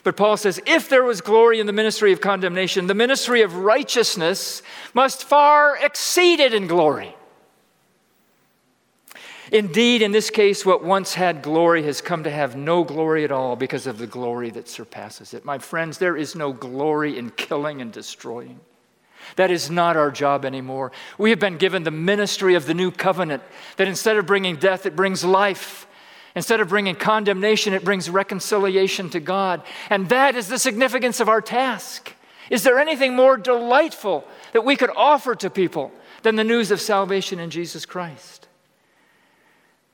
But 0.06 0.16
Paul 0.16 0.38
says, 0.38 0.62
if 0.66 0.88
there 0.88 1.04
was 1.04 1.20
glory 1.20 1.60
in 1.60 1.68
the 1.68 1.74
ministry 1.74 2.14
of 2.14 2.22
condemnation, 2.22 2.88
the 2.88 2.94
ministry 2.94 3.42
of 3.42 3.54
righteousness 3.54 4.64
must 4.94 5.26
far 5.26 5.76
exceed 5.76 6.40
it 6.40 6.54
in 6.54 6.68
glory. 6.68 7.18
Indeed, 9.52 10.02
in 10.02 10.14
this 10.14 10.30
case, 10.30 10.66
what 10.66 10.82
once 10.82 11.14
had 11.14 11.42
glory 11.42 11.84
has 11.84 12.00
come 12.00 12.24
to 12.24 12.32
have 12.32 12.56
no 12.56 12.86
glory 12.86 13.26
at 13.26 13.34
all 13.34 13.58
because 13.58 13.86
of 13.86 13.98
the 13.98 14.08
glory 14.08 14.50
that 14.52 14.70
surpasses 14.70 15.34
it. 15.34 15.44
My 15.44 15.58
friends, 15.58 15.98
there 15.98 16.16
is 16.16 16.36
no 16.36 16.54
glory 16.54 17.18
in 17.18 17.32
killing 17.32 17.82
and 17.82 17.92
destroying. 17.92 18.62
That 19.36 19.52
is 19.52 19.70
not 19.70 19.98
our 19.98 20.10
job 20.10 20.46
anymore. 20.46 20.94
We 21.18 21.32
have 21.32 21.40
been 21.40 21.58
given 21.58 21.84
the 21.84 21.92
ministry 21.92 22.56
of 22.56 22.66
the 22.66 22.74
new 22.74 22.92
covenant 22.92 23.44
that 23.76 23.90
instead 23.90 24.16
of 24.16 24.26
bringing 24.26 24.56
death, 24.56 24.86
it 24.86 24.96
brings 24.96 25.26
life. 25.26 25.86
Instead 26.34 26.62
of 26.62 26.70
bringing 26.70 26.96
condemnation, 26.96 27.74
it 27.74 27.84
brings 27.84 28.10
reconciliation 28.10 29.10
to 29.10 29.20
God. 29.20 29.62
And 29.90 30.08
that 30.08 30.36
is 30.36 30.48
the 30.48 30.60
significance 30.60 31.20
of 31.20 31.28
our 31.28 31.42
task. 31.42 32.14
Is 32.50 32.64
there 32.64 32.80
anything 32.80 33.18
more 33.18 33.36
delightful 33.36 34.26
that 34.54 34.64
we 34.64 34.78
could 34.78 34.92
offer 34.96 35.36
to 35.36 35.50
people 35.50 35.92
than 36.22 36.38
the 36.38 36.44
news 36.46 36.72
of 36.72 36.80
salvation 36.80 37.38
in 37.38 37.50
Jesus 37.50 37.86
Christ? 37.86 38.48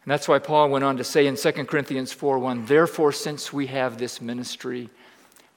And 0.07 0.13
that's 0.13 0.29
why 0.29 0.39
Paul 0.39 0.69
went 0.69 0.85
on 0.85 0.95
to 0.95 1.03
say 1.03 1.27
in 1.27 1.35
2 1.35 1.51
Corinthians 1.65 2.13
4 2.13 2.39
1, 2.39 2.67
therefore, 2.67 3.11
since 3.11 3.51
we 3.51 3.67
have 3.67 3.97
this 3.97 4.21
ministry, 4.21 4.89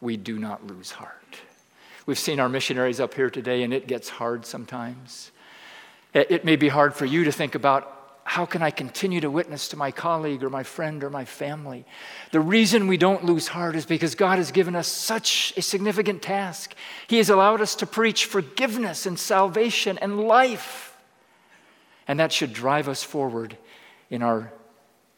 we 0.00 0.16
do 0.16 0.40
not 0.40 0.66
lose 0.66 0.90
heart. 0.90 1.38
We've 2.04 2.18
seen 2.18 2.40
our 2.40 2.48
missionaries 2.48 2.98
up 2.98 3.14
here 3.14 3.30
today, 3.30 3.62
and 3.62 3.72
it 3.72 3.86
gets 3.86 4.08
hard 4.08 4.44
sometimes. 4.44 5.30
It 6.12 6.44
may 6.44 6.56
be 6.56 6.66
hard 6.66 6.94
for 6.94 7.06
you 7.06 7.22
to 7.22 7.30
think 7.30 7.54
about 7.54 8.18
how 8.24 8.44
can 8.44 8.60
I 8.60 8.72
continue 8.72 9.20
to 9.20 9.30
witness 9.30 9.68
to 9.68 9.76
my 9.76 9.92
colleague 9.92 10.42
or 10.42 10.50
my 10.50 10.64
friend 10.64 11.04
or 11.04 11.10
my 11.10 11.24
family? 11.24 11.84
The 12.32 12.40
reason 12.40 12.88
we 12.88 12.96
don't 12.96 13.24
lose 13.24 13.46
heart 13.46 13.76
is 13.76 13.86
because 13.86 14.16
God 14.16 14.38
has 14.38 14.50
given 14.50 14.74
us 14.74 14.88
such 14.88 15.54
a 15.56 15.62
significant 15.62 16.22
task. 16.22 16.74
He 17.06 17.18
has 17.18 17.30
allowed 17.30 17.60
us 17.60 17.76
to 17.76 17.86
preach 17.86 18.24
forgiveness 18.24 19.06
and 19.06 19.16
salvation 19.16 19.96
and 19.98 20.18
life. 20.26 20.96
And 22.08 22.18
that 22.18 22.32
should 22.32 22.52
drive 22.52 22.88
us 22.88 23.04
forward 23.04 23.56
in 24.10 24.22
our 24.22 24.52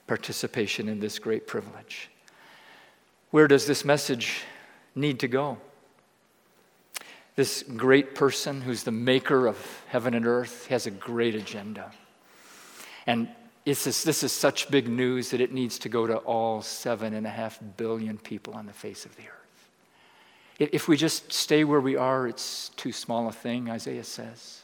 participation 0.06 0.88
in 0.88 1.00
this 1.00 1.18
great 1.18 1.46
privilege. 1.46 2.10
Where 3.30 3.48
does 3.48 3.66
this 3.66 3.84
message 3.84 4.42
need 4.94 5.20
to 5.20 5.28
go? 5.28 5.58
This 7.34 7.62
great 7.62 8.14
person 8.14 8.60
who's 8.60 8.82
the 8.82 8.90
maker 8.90 9.46
of 9.46 9.82
heaven 9.88 10.12
and 10.12 10.26
earth 10.26 10.66
has 10.66 10.86
a 10.86 10.90
great 10.90 11.34
agenda. 11.34 11.90
And 13.06 13.28
this, 13.64 14.04
this 14.04 14.22
is 14.22 14.32
such 14.32 14.70
big 14.70 14.88
news 14.88 15.30
that 15.30 15.40
it 15.40 15.52
needs 15.52 15.78
to 15.80 15.88
go 15.88 16.06
to 16.06 16.16
all 16.18 16.60
seven 16.60 17.14
and 17.14 17.26
a 17.26 17.30
half 17.30 17.58
billion 17.76 18.18
people 18.18 18.52
on 18.54 18.66
the 18.66 18.72
face 18.72 19.06
of 19.06 19.16
the 19.16 19.22
earth. 19.22 19.32
If 20.58 20.88
we 20.88 20.96
just 20.96 21.32
stay 21.32 21.64
where 21.64 21.80
we 21.80 21.96
are, 21.96 22.28
it's 22.28 22.68
too 22.70 22.92
small 22.92 23.28
a 23.28 23.32
thing, 23.32 23.70
Isaiah 23.70 24.04
says. 24.04 24.60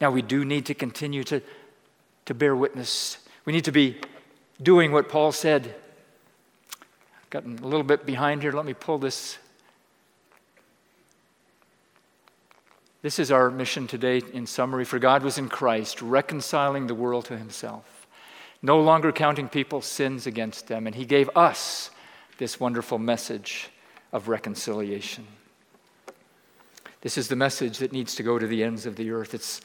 Now, 0.00 0.10
we 0.10 0.22
do 0.22 0.44
need 0.44 0.66
to 0.66 0.74
continue 0.74 1.24
to 1.24 1.42
to 2.26 2.34
bear 2.34 2.56
witness. 2.56 3.18
We 3.44 3.52
need 3.52 3.64
to 3.64 3.72
be 3.72 3.98
doing 4.62 4.92
what 4.92 5.08
Paul 5.08 5.32
said. 5.32 5.74
I've 7.22 7.30
gotten 7.30 7.58
a 7.58 7.66
little 7.66 7.84
bit 7.84 8.06
behind 8.06 8.42
here. 8.42 8.52
Let 8.52 8.64
me 8.64 8.74
pull 8.74 8.98
this. 8.98 9.38
This 13.02 13.18
is 13.18 13.30
our 13.30 13.50
mission 13.50 13.86
today 13.86 14.22
in 14.32 14.46
summary. 14.46 14.84
For 14.84 14.98
God 14.98 15.22
was 15.22 15.36
in 15.36 15.48
Christ, 15.48 16.00
reconciling 16.00 16.86
the 16.86 16.94
world 16.94 17.26
to 17.26 17.36
himself, 17.36 18.06
no 18.62 18.80
longer 18.80 19.12
counting 19.12 19.48
people's 19.48 19.86
sins 19.86 20.26
against 20.26 20.68
them. 20.68 20.86
And 20.86 20.96
he 20.96 21.04
gave 21.04 21.28
us 21.36 21.90
this 22.38 22.58
wonderful 22.58 22.98
message 22.98 23.68
of 24.12 24.28
reconciliation. 24.28 25.26
This 27.02 27.18
is 27.18 27.28
the 27.28 27.36
message 27.36 27.78
that 27.78 27.92
needs 27.92 28.14
to 28.14 28.22
go 28.22 28.38
to 28.38 28.46
the 28.46 28.64
ends 28.64 28.86
of 28.86 28.96
the 28.96 29.10
earth. 29.10 29.34
It's 29.34 29.60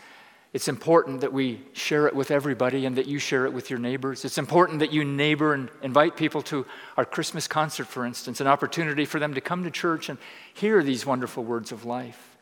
it's 0.51 0.67
important 0.67 1.21
that 1.21 1.31
we 1.31 1.62
share 1.73 2.07
it 2.07 2.15
with 2.15 2.31
everybody 2.31 2.88
and 2.88 2.95
that 2.95 3.05
you 3.05 3.19
share 3.19 3.45
it 3.45 3.53
with 3.53 3.69
your 3.69 3.77
neighbors. 3.77 4.25
It's 4.25 4.39
important 4.39 4.79
that 4.79 4.91
you 4.91 5.05
neighbor 5.05 5.53
and 5.53 5.69
invite 5.83 6.17
people 6.17 6.41
to 6.43 6.65
our 6.97 7.05
Christmas 7.05 7.47
concert, 7.47 7.85
for 7.85 8.03
instance, 8.03 8.41
an 8.41 8.47
opportunity 8.47 9.05
for 9.05 9.19
them 9.19 9.35
to 9.35 9.41
come 9.41 9.63
to 9.63 9.69
church 9.69 10.09
and 10.09 10.17
hear 10.53 10.81
these 10.81 11.05
wonderful 11.05 11.43
words 11.43 11.71
of 11.71 11.85
life. 11.85 12.38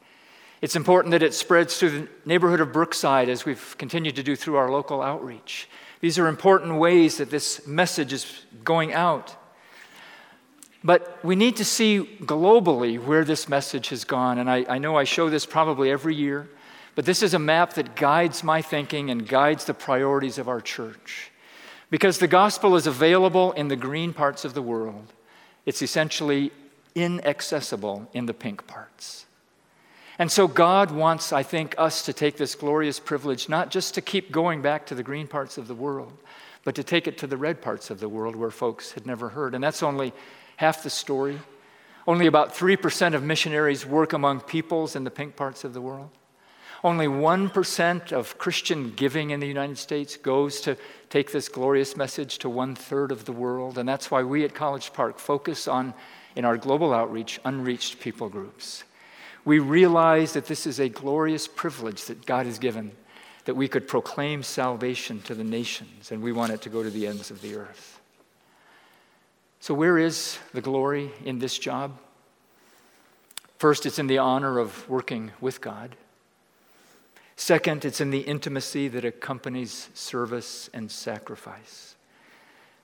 It's 0.61 0.75
important 0.75 1.11
that 1.11 1.21
it 1.21 1.33
spreads 1.33 1.77
through 1.77 1.89
the 1.89 2.07
neighborhood 2.25 2.61
of 2.61 2.71
Brookside 2.71 3.27
as 3.27 3.45
we've 3.45 3.75
continued 3.77 4.15
to 4.15 4.23
do 4.23 4.35
through 4.35 4.55
our 4.55 4.71
local 4.71 5.01
outreach. 5.01 5.69
These 5.99 6.17
are 6.17 6.27
important 6.27 6.79
ways 6.79 7.17
that 7.17 7.29
this 7.29 7.67
message 7.67 8.13
is 8.13 8.45
going 8.63 8.93
out. 8.93 9.35
But 10.83 11.19
we 11.25 11.35
need 11.35 11.57
to 11.57 11.65
see 11.65 12.17
globally 12.21 13.03
where 13.03 13.25
this 13.25 13.49
message 13.49 13.89
has 13.89 14.05
gone. 14.05 14.37
And 14.37 14.49
I, 14.49 14.65
I 14.69 14.77
know 14.77 14.95
I 14.95 15.03
show 15.03 15.29
this 15.29 15.45
probably 15.45 15.91
every 15.91 16.15
year. 16.15 16.47
But 16.97 17.05
this 17.05 17.21
is 17.21 17.35
a 17.35 17.39
map 17.39 17.73
that 17.73 17.95
guides 17.95 18.43
my 18.43 18.63
thinking 18.63 19.11
and 19.11 19.27
guides 19.27 19.65
the 19.65 19.75
priorities 19.75 20.39
of 20.39 20.49
our 20.49 20.59
church. 20.59 21.29
Because 21.91 22.17
the 22.17 22.27
gospel 22.27 22.75
is 22.75 22.87
available 22.87 23.51
in 23.51 23.67
the 23.67 23.75
green 23.75 24.13
parts 24.13 24.43
of 24.43 24.55
the 24.55 24.63
world, 24.63 25.13
it's 25.67 25.83
essentially 25.83 26.51
inaccessible 26.95 28.09
in 28.13 28.25
the 28.25 28.33
pink 28.33 28.65
parts. 28.65 29.27
And 30.17 30.31
so 30.31 30.47
God 30.47 30.89
wants, 30.89 31.31
I 31.31 31.43
think, 31.43 31.75
us 31.77 32.03
to 32.05 32.13
take 32.13 32.35
this 32.35 32.55
glorious 32.55 32.99
privilege 32.99 33.47
not 33.47 33.69
just 33.69 33.93
to 33.93 34.01
keep 34.01 34.31
going 34.31 34.63
back 34.63 34.87
to 34.87 34.95
the 34.95 35.03
green 35.03 35.27
parts 35.27 35.59
of 35.59 35.67
the 35.67 35.75
world, 35.75 36.17
but 36.63 36.73
to 36.73 36.83
take 36.83 37.07
it 37.07 37.19
to 37.19 37.27
the 37.27 37.37
red 37.37 37.61
parts 37.61 37.91
of 37.91 37.99
the 37.99 38.09
world 38.09 38.35
where 38.35 38.49
folks 38.49 38.93
had 38.93 39.05
never 39.05 39.29
heard. 39.29 39.53
And 39.53 39.63
that's 39.63 39.83
only 39.83 40.13
half 40.55 40.81
the 40.81 40.89
story. 40.89 41.37
Only 42.07 42.25
about 42.25 42.55
3% 42.55 43.13
of 43.13 43.21
missionaries 43.21 43.85
work 43.85 44.13
among 44.13 44.39
peoples 44.39 44.95
in 44.95 45.03
the 45.03 45.11
pink 45.11 45.35
parts 45.35 45.63
of 45.63 45.75
the 45.75 45.81
world. 45.81 46.09
Only 46.83 47.07
1% 47.07 48.11
of 48.11 48.37
Christian 48.37 48.91
giving 48.91 49.31
in 49.31 49.39
the 49.39 49.47
United 49.47 49.77
States 49.77 50.15
goes 50.15 50.61
to 50.61 50.77
take 51.09 51.31
this 51.31 51.49
glorious 51.49 51.97
message 51.97 52.37
to 52.39 52.49
one 52.49 52.75
third 52.75 53.11
of 53.11 53.25
the 53.25 53.31
world. 53.31 53.77
And 53.77 53.89
that's 53.89 54.11
why 54.11 54.23
we 54.23 54.43
at 54.43 54.53
College 54.53 54.93
Park 54.93 55.17
focus 55.17 55.67
on, 55.67 55.93
in 56.35 56.45
our 56.45 56.57
global 56.57 56.93
outreach, 56.93 57.39
unreached 57.45 57.99
people 57.99 58.29
groups. 58.29 58.83
We 59.43 59.59
realize 59.59 60.33
that 60.33 60.45
this 60.45 60.67
is 60.67 60.79
a 60.79 60.89
glorious 60.89 61.47
privilege 61.47 62.05
that 62.05 62.25
God 62.25 62.45
has 62.45 62.59
given, 62.59 62.91
that 63.45 63.55
we 63.55 63.67
could 63.67 63.87
proclaim 63.87 64.43
salvation 64.43 65.21
to 65.21 65.33
the 65.33 65.43
nations, 65.43 66.11
and 66.11 66.21
we 66.21 66.31
want 66.31 66.51
it 66.51 66.61
to 66.63 66.69
go 66.69 66.83
to 66.83 66.89
the 66.89 67.07
ends 67.07 67.31
of 67.31 67.41
the 67.41 67.55
earth. 67.55 68.01
So, 69.61 69.73
where 69.73 69.97
is 69.97 70.37
the 70.53 70.61
glory 70.61 71.11
in 71.25 71.39
this 71.39 71.57
job? 71.57 71.97
First, 73.57 73.85
it's 73.85 73.97
in 73.97 74.07
the 74.07 74.19
honor 74.19 74.59
of 74.59 74.87
working 74.87 75.31
with 75.41 75.61
God. 75.61 75.95
Second, 77.39 77.85
it's 77.85 78.01
in 78.01 78.09
the 78.09 78.21
intimacy 78.21 78.87
that 78.87 79.05
accompanies 79.05 79.89
service 79.93 80.71
and 80.73 80.89
sacrifice. 80.89 81.95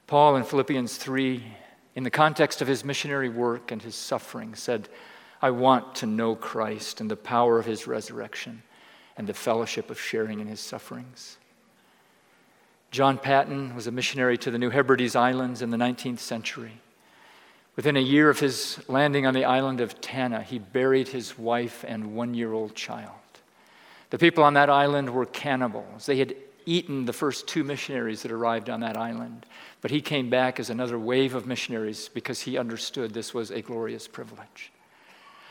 Paul 0.05 0.35
in 0.35 0.43
Philippians 0.43 0.95
3, 0.95 1.43
in 1.95 2.03
the 2.03 2.11
context 2.11 2.61
of 2.61 2.67
his 2.67 2.85
missionary 2.85 3.29
work 3.29 3.71
and 3.71 3.81
his 3.81 3.95
suffering, 3.95 4.53
said, 4.53 4.89
I 5.41 5.49
want 5.49 5.95
to 5.95 6.05
know 6.05 6.35
Christ 6.35 7.01
and 7.01 7.09
the 7.09 7.15
power 7.15 7.57
of 7.57 7.65
his 7.65 7.87
resurrection 7.87 8.61
and 9.17 9.25
the 9.27 9.33
fellowship 9.33 9.89
of 9.89 9.99
sharing 9.99 10.39
in 10.39 10.47
his 10.47 10.59
sufferings. 10.59 11.37
John 12.91 13.17
Paton 13.17 13.75
was 13.75 13.87
a 13.87 13.91
missionary 13.91 14.37
to 14.37 14.51
the 14.51 14.59
New 14.59 14.69
Hebrides 14.69 15.15
Islands 15.15 15.63
in 15.63 15.71
the 15.71 15.77
19th 15.77 16.19
century. 16.19 16.79
Within 17.75 17.97
a 17.97 18.01
year 18.01 18.29
of 18.29 18.39
his 18.39 18.79
landing 18.87 19.25
on 19.25 19.33
the 19.33 19.45
island 19.45 19.81
of 19.81 19.99
Tanna, 19.99 20.43
he 20.43 20.59
buried 20.59 21.07
his 21.07 21.39
wife 21.39 21.83
and 21.87 22.15
one 22.15 22.35
year 22.35 22.53
old 22.53 22.75
child. 22.75 23.15
The 24.13 24.19
people 24.19 24.43
on 24.43 24.53
that 24.53 24.69
island 24.69 25.09
were 25.09 25.25
cannibals. 25.25 26.05
They 26.05 26.19
had 26.19 26.35
eaten 26.67 27.05
the 27.05 27.13
first 27.13 27.47
two 27.47 27.63
missionaries 27.63 28.21
that 28.21 28.31
arrived 28.31 28.69
on 28.69 28.81
that 28.81 28.95
island. 28.95 29.47
But 29.81 29.89
he 29.89 30.01
came 30.01 30.29
back 30.29 30.59
as 30.59 30.69
another 30.69 30.99
wave 30.99 31.33
of 31.33 31.47
missionaries 31.47 32.11
because 32.13 32.39
he 32.39 32.55
understood 32.55 33.11
this 33.15 33.33
was 33.33 33.49
a 33.49 33.63
glorious 33.63 34.07
privilege. 34.07 34.71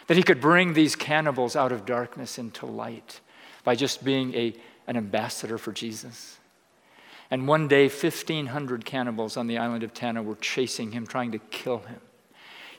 That 0.07 0.17
he 0.17 0.23
could 0.23 0.41
bring 0.41 0.75
these 0.75 0.95
cannibals 0.95 1.57
out 1.57 1.73
of 1.73 1.85
darkness 1.85 2.39
into 2.39 2.65
light 2.65 3.21
by 3.65 3.75
just 3.75 4.05
being 4.05 4.33
a, 4.35 4.55
an 4.87 4.97
ambassador 4.97 5.59
for 5.59 5.73
Jesus. 5.73 6.39
And 7.33 7.49
one 7.49 7.67
day, 7.67 7.89
1,500 7.89 8.85
cannibals 8.85 9.37
on 9.37 9.49
the 9.49 9.59
island 9.59 9.83
of 9.83 9.93
Tanna 9.93 10.23
were 10.23 10.37
chasing 10.37 10.93
him, 10.93 11.05
trying 11.05 11.33
to 11.33 11.41
kill 11.41 11.79
him. 11.79 12.01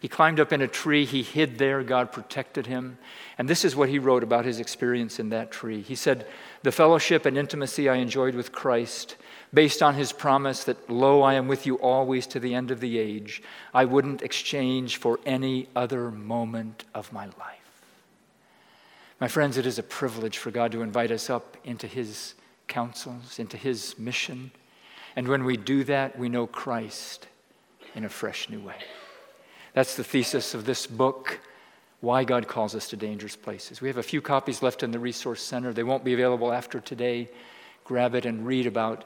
He 0.03 0.09
climbed 0.09 0.41
up 0.41 0.51
in 0.51 0.61
a 0.61 0.67
tree, 0.67 1.05
he 1.05 1.23
hid 1.23 1.57
there, 1.57 1.81
God 1.81 2.11
protected 2.11 2.67
him. 2.67 2.97
And 3.37 3.47
this 3.47 3.63
is 3.63 3.73
what 3.73 3.87
he 3.87 3.99
wrote 3.99 4.21
about 4.21 4.43
his 4.43 4.59
experience 4.59 5.17
in 5.17 5.29
that 5.29 5.49
tree. 5.49 5.79
He 5.79 5.95
said, 5.95 6.27
The 6.61 6.73
fellowship 6.73 7.25
and 7.25 7.37
intimacy 7.37 7.87
I 7.87 7.95
enjoyed 7.95 8.35
with 8.35 8.51
Christ, 8.51 9.15
based 9.53 9.81
on 9.81 9.95
his 9.95 10.11
promise 10.11 10.65
that, 10.65 10.89
Lo, 10.89 11.21
I 11.21 11.35
am 11.35 11.47
with 11.47 11.65
you 11.65 11.75
always 11.75 12.27
to 12.27 12.41
the 12.41 12.53
end 12.53 12.69
of 12.69 12.81
the 12.81 12.99
age, 12.99 13.41
I 13.73 13.85
wouldn't 13.85 14.21
exchange 14.21 14.97
for 14.97 15.21
any 15.25 15.69
other 15.73 16.11
moment 16.11 16.83
of 16.93 17.13
my 17.13 17.27
life. 17.27 17.85
My 19.21 19.29
friends, 19.29 19.55
it 19.55 19.65
is 19.65 19.79
a 19.79 19.83
privilege 19.83 20.37
for 20.37 20.51
God 20.51 20.73
to 20.73 20.81
invite 20.81 21.11
us 21.11 21.29
up 21.29 21.55
into 21.63 21.87
his 21.87 22.33
counsels, 22.67 23.39
into 23.39 23.55
his 23.55 23.97
mission. 23.97 24.51
And 25.15 25.29
when 25.29 25.45
we 25.45 25.55
do 25.55 25.85
that, 25.85 26.19
we 26.19 26.27
know 26.27 26.45
Christ 26.45 27.27
in 27.95 28.03
a 28.03 28.09
fresh 28.09 28.49
new 28.49 28.59
way. 28.59 28.75
That's 29.73 29.95
the 29.95 30.03
thesis 30.03 30.53
of 30.53 30.65
this 30.65 30.85
book, 30.85 31.39
Why 31.99 32.23
God 32.23 32.47
Calls 32.47 32.75
Us 32.75 32.87
to 32.89 32.95
Dangerous 32.95 33.35
Places. 33.35 33.81
We 33.81 33.87
have 33.87 33.97
a 33.97 34.03
few 34.03 34.21
copies 34.21 34.61
left 34.61 34.83
in 34.83 34.91
the 34.91 34.99
Resource 34.99 35.41
Center. 35.41 35.73
They 35.73 35.83
won't 35.83 36.03
be 36.03 36.13
available 36.13 36.53
after 36.53 36.79
today. 36.79 37.29
Grab 37.83 38.15
it 38.15 38.25
and 38.25 38.45
read 38.45 38.67
about 38.67 39.05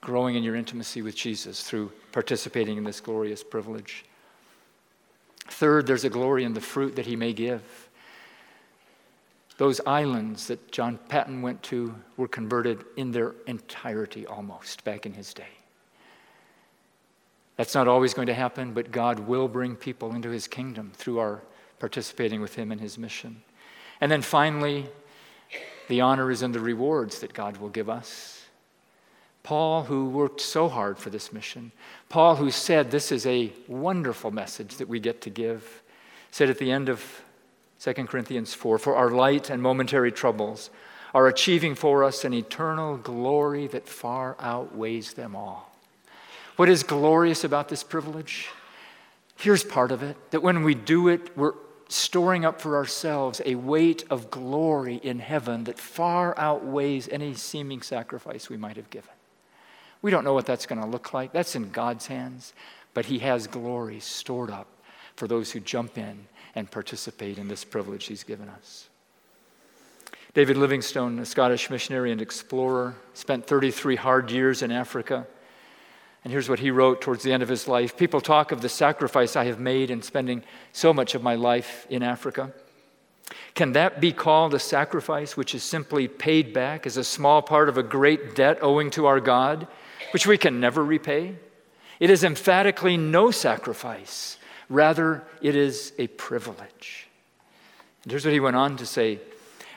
growing 0.00 0.34
in 0.34 0.42
your 0.42 0.56
intimacy 0.56 1.02
with 1.02 1.14
Jesus 1.14 1.62
through 1.62 1.92
participating 2.12 2.76
in 2.76 2.84
this 2.84 3.00
glorious 3.00 3.42
privilege. 3.42 4.04
Third, 5.48 5.86
there's 5.86 6.04
a 6.04 6.10
glory 6.10 6.44
in 6.44 6.52
the 6.52 6.60
fruit 6.60 6.96
that 6.96 7.06
he 7.06 7.16
may 7.16 7.32
give. 7.32 7.62
Those 9.56 9.80
islands 9.86 10.46
that 10.48 10.70
John 10.70 10.98
Paton 11.08 11.42
went 11.42 11.62
to 11.64 11.94
were 12.16 12.28
converted 12.28 12.84
in 12.96 13.10
their 13.10 13.34
entirety 13.46 14.26
almost 14.26 14.84
back 14.84 15.06
in 15.06 15.14
his 15.14 15.34
day. 15.34 15.48
That's 17.58 17.74
not 17.74 17.88
always 17.88 18.14
going 18.14 18.28
to 18.28 18.34
happen, 18.34 18.72
but 18.72 18.92
God 18.92 19.18
will 19.18 19.48
bring 19.48 19.74
people 19.74 20.14
into 20.14 20.30
his 20.30 20.46
kingdom 20.46 20.92
through 20.94 21.18
our 21.18 21.42
participating 21.80 22.40
with 22.40 22.54
him 22.54 22.70
in 22.70 22.78
his 22.78 22.96
mission. 22.96 23.42
And 24.00 24.10
then 24.10 24.22
finally, 24.22 24.86
the 25.88 26.00
honor 26.00 26.30
is 26.30 26.42
in 26.42 26.52
the 26.52 26.60
rewards 26.60 27.18
that 27.18 27.34
God 27.34 27.56
will 27.56 27.68
give 27.68 27.90
us. 27.90 28.44
Paul, 29.42 29.84
who 29.84 30.08
worked 30.08 30.40
so 30.40 30.68
hard 30.68 30.98
for 30.98 31.10
this 31.10 31.32
mission, 31.32 31.72
Paul, 32.08 32.36
who 32.36 32.52
said 32.52 32.90
this 32.92 33.10
is 33.10 33.26
a 33.26 33.52
wonderful 33.66 34.30
message 34.30 34.76
that 34.76 34.88
we 34.88 35.00
get 35.00 35.20
to 35.22 35.30
give, 35.30 35.82
said 36.30 36.50
at 36.50 36.58
the 36.58 36.70
end 36.70 36.88
of 36.88 37.22
2 37.80 37.92
Corinthians 38.04 38.54
4 38.54 38.78
For 38.78 38.94
our 38.94 39.10
light 39.10 39.50
and 39.50 39.60
momentary 39.60 40.12
troubles 40.12 40.70
are 41.12 41.26
achieving 41.26 41.74
for 41.74 42.04
us 42.04 42.24
an 42.24 42.34
eternal 42.34 42.98
glory 42.98 43.66
that 43.68 43.88
far 43.88 44.36
outweighs 44.38 45.14
them 45.14 45.34
all. 45.34 45.67
What 46.58 46.68
is 46.68 46.82
glorious 46.82 47.44
about 47.44 47.68
this 47.68 47.84
privilege? 47.84 48.48
Here's 49.36 49.62
part 49.62 49.92
of 49.92 50.02
it 50.02 50.16
that 50.32 50.42
when 50.42 50.64
we 50.64 50.74
do 50.74 51.06
it, 51.06 51.36
we're 51.36 51.52
storing 51.88 52.44
up 52.44 52.60
for 52.60 52.74
ourselves 52.74 53.40
a 53.46 53.54
weight 53.54 54.02
of 54.10 54.28
glory 54.28 54.96
in 54.96 55.20
heaven 55.20 55.62
that 55.64 55.78
far 55.78 56.36
outweighs 56.36 57.08
any 57.10 57.34
seeming 57.34 57.80
sacrifice 57.80 58.50
we 58.50 58.56
might 58.56 58.76
have 58.76 58.90
given. 58.90 59.12
We 60.02 60.10
don't 60.10 60.24
know 60.24 60.34
what 60.34 60.46
that's 60.46 60.66
going 60.66 60.80
to 60.80 60.86
look 60.88 61.14
like. 61.14 61.32
That's 61.32 61.54
in 61.54 61.70
God's 61.70 62.08
hands. 62.08 62.52
But 62.92 63.04
He 63.04 63.20
has 63.20 63.46
glory 63.46 64.00
stored 64.00 64.50
up 64.50 64.66
for 65.14 65.28
those 65.28 65.52
who 65.52 65.60
jump 65.60 65.96
in 65.96 66.26
and 66.56 66.68
participate 66.68 67.38
in 67.38 67.46
this 67.46 67.64
privilege 67.64 68.06
He's 68.06 68.24
given 68.24 68.48
us. 68.48 68.88
David 70.34 70.56
Livingstone, 70.56 71.20
a 71.20 71.24
Scottish 71.24 71.70
missionary 71.70 72.10
and 72.10 72.20
explorer, 72.20 72.96
spent 73.14 73.46
33 73.46 73.94
hard 73.94 74.32
years 74.32 74.60
in 74.60 74.72
Africa. 74.72 75.24
And 76.24 76.32
here's 76.32 76.48
what 76.48 76.58
he 76.58 76.70
wrote 76.70 77.00
towards 77.00 77.22
the 77.22 77.32
end 77.32 77.42
of 77.42 77.48
his 77.48 77.68
life 77.68 77.96
People 77.96 78.20
talk 78.20 78.52
of 78.52 78.60
the 78.60 78.68
sacrifice 78.68 79.36
I 79.36 79.44
have 79.44 79.60
made 79.60 79.90
in 79.90 80.02
spending 80.02 80.42
so 80.72 80.92
much 80.92 81.14
of 81.14 81.22
my 81.22 81.34
life 81.34 81.86
in 81.90 82.02
Africa. 82.02 82.52
Can 83.54 83.72
that 83.72 84.00
be 84.00 84.12
called 84.12 84.54
a 84.54 84.58
sacrifice 84.58 85.36
which 85.36 85.54
is 85.54 85.62
simply 85.62 86.08
paid 86.08 86.52
back 86.52 86.86
as 86.86 86.96
a 86.96 87.04
small 87.04 87.42
part 87.42 87.68
of 87.68 87.76
a 87.76 87.82
great 87.82 88.34
debt 88.34 88.58
owing 88.62 88.90
to 88.92 89.06
our 89.06 89.20
God, 89.20 89.66
which 90.12 90.26
we 90.26 90.38
can 90.38 90.60
never 90.60 90.84
repay? 90.84 91.36
It 92.00 92.10
is 92.10 92.24
emphatically 92.24 92.96
no 92.96 93.30
sacrifice. 93.30 94.38
Rather, 94.68 95.24
it 95.42 95.56
is 95.56 95.92
a 95.98 96.06
privilege. 96.06 97.08
And 98.02 98.12
here's 98.12 98.24
what 98.24 98.32
he 98.32 98.40
went 98.40 98.56
on 98.56 98.76
to 98.76 98.86
say 98.86 99.20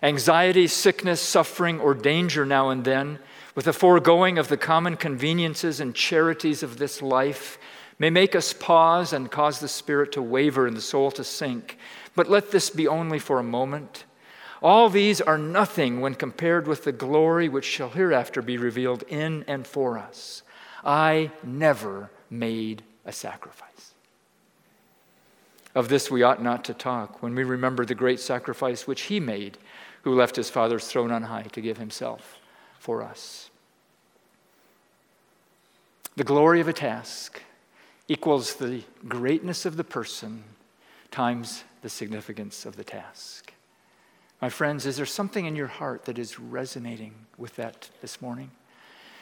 Anxiety, 0.03 0.67
sickness, 0.67 1.21
suffering, 1.21 1.79
or 1.79 1.93
danger 1.93 2.45
now 2.45 2.69
and 2.69 2.83
then 2.83 3.19
with 3.55 3.65
the 3.65 3.73
foregoing 3.73 4.37
of 4.37 4.47
the 4.47 4.57
common 4.57 4.95
conveniences 4.95 5.79
and 5.79 5.93
charities 5.93 6.63
of 6.63 6.77
this 6.77 7.01
life, 7.01 7.57
may 7.99 8.09
make 8.09 8.35
us 8.35 8.53
pause 8.53 9.13
and 9.13 9.29
cause 9.29 9.59
the 9.59 9.67
spirit 9.67 10.11
to 10.13 10.21
waver 10.21 10.65
and 10.65 10.75
the 10.75 10.81
soul 10.81 11.11
to 11.11 11.23
sink. 11.23 11.77
But 12.15 12.29
let 12.29 12.51
this 12.51 12.69
be 12.69 12.87
only 12.87 13.19
for 13.19 13.39
a 13.39 13.43
moment. 13.43 14.05
All 14.61 14.89
these 14.89 15.21
are 15.21 15.37
nothing 15.37 16.01
when 16.01 16.15
compared 16.15 16.67
with 16.67 16.83
the 16.83 16.91
glory 16.91 17.49
which 17.49 17.65
shall 17.65 17.89
hereafter 17.89 18.41
be 18.41 18.57
revealed 18.57 19.03
in 19.07 19.43
and 19.47 19.67
for 19.67 19.97
us. 19.97 20.43
I 20.83 21.31
never 21.43 22.09
made 22.29 22.83
a 23.05 23.11
sacrifice. 23.11 23.93
Of 25.75 25.89
this 25.89 26.09
we 26.11 26.23
ought 26.23 26.41
not 26.41 26.63
to 26.65 26.73
talk 26.73 27.21
when 27.21 27.35
we 27.35 27.43
remember 27.43 27.85
the 27.85 27.95
great 27.95 28.19
sacrifice 28.19 28.87
which 28.87 29.03
he 29.03 29.19
made, 29.19 29.57
who 30.03 30.15
left 30.15 30.35
his 30.35 30.49
Father's 30.49 30.87
throne 30.87 31.11
on 31.11 31.23
high 31.23 31.43
to 31.43 31.61
give 31.61 31.77
himself 31.77 32.40
for 32.81 33.03
us. 33.03 33.51
The 36.15 36.23
glory 36.23 36.59
of 36.61 36.67
a 36.67 36.73
task 36.73 37.43
equals 38.07 38.55
the 38.55 38.81
greatness 39.07 39.67
of 39.67 39.77
the 39.77 39.83
person 39.83 40.43
times 41.11 41.63
the 41.83 41.89
significance 41.89 42.65
of 42.65 42.77
the 42.77 42.83
task. 42.83 43.53
My 44.41 44.49
friends, 44.49 44.87
is 44.87 44.97
there 44.97 45.05
something 45.05 45.45
in 45.45 45.55
your 45.55 45.67
heart 45.67 46.05
that 46.05 46.17
is 46.17 46.39
resonating 46.39 47.13
with 47.37 47.55
that 47.57 47.91
this 48.01 48.19
morning? 48.19 48.49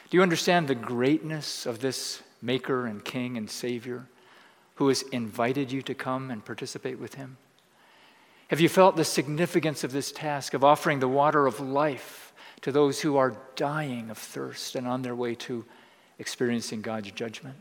Do 0.10 0.16
you 0.16 0.24
understand 0.24 0.70
the 0.70 0.76
greatness 0.76 1.66
of 1.66 1.82
this 1.82 2.24
Maker 2.42 2.86
and 2.86 3.04
King 3.04 3.36
and 3.36 3.52
Savior 3.52 4.06
who 4.76 4.88
has 4.88 5.02
invited 5.02 5.70
you 5.70 5.82
to 5.82 5.94
come 5.94 6.32
and 6.32 6.46
participate 6.46 6.98
with 6.98 7.16
Him? 7.16 7.36
Have 8.48 8.62
you 8.62 8.70
felt 8.70 8.96
the 8.96 9.04
significance 9.04 9.84
of 9.84 9.92
this 9.92 10.14
task 10.14 10.54
of 10.54 10.64
offering 10.64 11.02
the 11.02 11.10
water 11.10 11.46
of 11.46 11.60
life 11.60 12.29
to 12.62 12.72
those 12.72 13.00
who 13.00 13.18
are 13.18 13.38
dying 13.56 14.10
of 14.10 14.18
thirst 14.18 14.76
and 14.76 14.88
on 14.88 15.02
their 15.02 15.16
way 15.16 15.36
to 15.36 15.66
experiencing 16.18 16.82
God's 16.82 17.12
judgment. 17.12 17.56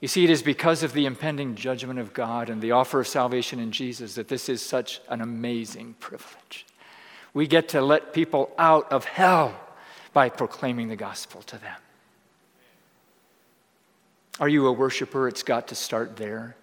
You 0.00 0.08
see, 0.08 0.24
it 0.24 0.30
is 0.30 0.42
because 0.42 0.82
of 0.82 0.92
the 0.92 1.06
impending 1.06 1.54
judgment 1.54 1.98
of 1.98 2.12
God 2.12 2.50
and 2.50 2.62
the 2.62 2.72
offer 2.72 3.00
of 3.00 3.08
salvation 3.08 3.58
in 3.58 3.72
Jesus 3.72 4.14
that 4.14 4.28
this 4.28 4.48
is 4.48 4.62
such 4.62 5.00
an 5.08 5.20
amazing 5.20 5.94
privilege. 5.98 6.66
We 7.34 7.46
get 7.46 7.68
to 7.70 7.80
let 7.80 8.12
people 8.12 8.50
out 8.58 8.90
of 8.92 9.04
hell 9.04 9.58
by 10.12 10.28
proclaiming 10.28 10.88
the 10.88 10.96
gospel 10.96 11.42
to 11.42 11.58
them. 11.58 11.76
Are 14.40 14.48
you 14.48 14.66
a 14.66 14.72
worshiper? 14.72 15.26
It's 15.26 15.42
got 15.42 15.68
to 15.68 15.74
start 15.74 16.16
there. 16.16 16.56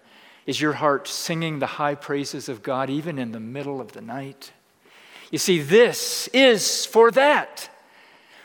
Is 0.46 0.60
your 0.60 0.74
heart 0.74 1.08
singing 1.08 1.58
the 1.58 1.66
high 1.66 1.94
praises 1.94 2.48
of 2.48 2.62
God 2.62 2.88
even 2.88 3.18
in 3.18 3.32
the 3.32 3.40
middle 3.40 3.80
of 3.80 3.92
the 3.92 4.00
night? 4.00 4.52
You 5.30 5.38
see, 5.38 5.60
this 5.60 6.28
is 6.28 6.86
for 6.86 7.10
that. 7.12 7.68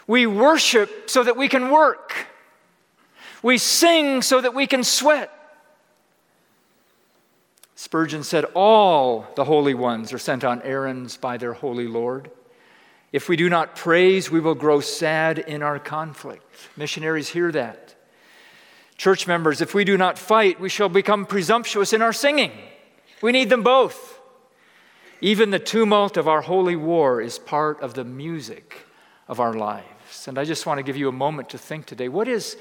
We 0.08 0.28
worship 0.28 1.10
so 1.10 1.24
that 1.24 1.38
we 1.38 1.48
can 1.48 1.70
work. 1.70 2.28
We 3.44 3.58
sing 3.58 4.22
so 4.22 4.42
that 4.42 4.54
we 4.54 4.68
can 4.68 4.84
sweat. 4.84 5.32
Spurgeon 7.76 8.24
said, 8.24 8.46
All 8.54 9.28
the 9.36 9.46
holy 9.46 9.74
ones 9.74 10.14
are 10.14 10.20
sent 10.20 10.44
on 10.44 10.62
errands 10.62 11.18
by 11.18 11.38
their 11.38 11.54
holy 11.54 11.88
Lord. 11.88 12.30
If 13.12 13.28
we 13.28 13.36
do 13.36 13.50
not 13.50 13.76
praise, 13.76 14.30
we 14.32 14.40
will 14.40 14.56
grow 14.56 14.80
sad 14.80 15.40
in 15.40 15.64
our 15.64 15.80
conflict. 15.80 16.44
Missionaries 16.78 17.30
hear 17.30 17.52
that. 17.52 17.96
Church 18.98 19.28
members, 19.28 19.62
if 19.62 19.74
we 19.74 19.84
do 19.84 19.98
not 19.98 20.20
fight, 20.20 20.60
we 20.60 20.70
shall 20.70 20.90
become 20.90 21.26
presumptuous 21.26 21.92
in 21.92 22.02
our 22.02 22.14
singing. 22.14 22.52
We 23.22 23.32
need 23.32 23.50
them 23.50 23.64
both. 23.64 24.21
Even 25.22 25.52
the 25.52 25.60
tumult 25.60 26.18
of 26.18 26.28
our 26.28 26.42
holy 26.42 26.76
war 26.76 27.22
is 27.22 27.38
part 27.40 27.80
of 27.82 27.94
the 27.94 28.04
music 28.04 28.86
of 29.28 29.40
our 29.40 29.54
lives. 29.54 30.28
And 30.28 30.38
I 30.38 30.44
just 30.44 30.66
want 30.66 30.80
to 30.80 30.84
give 30.84 30.98
you 30.98 31.08
a 31.08 31.14
moment 31.14 31.50
to 31.52 31.58
think 31.58 31.86
today 31.86 32.10
what 32.10 32.28
is 32.28 32.58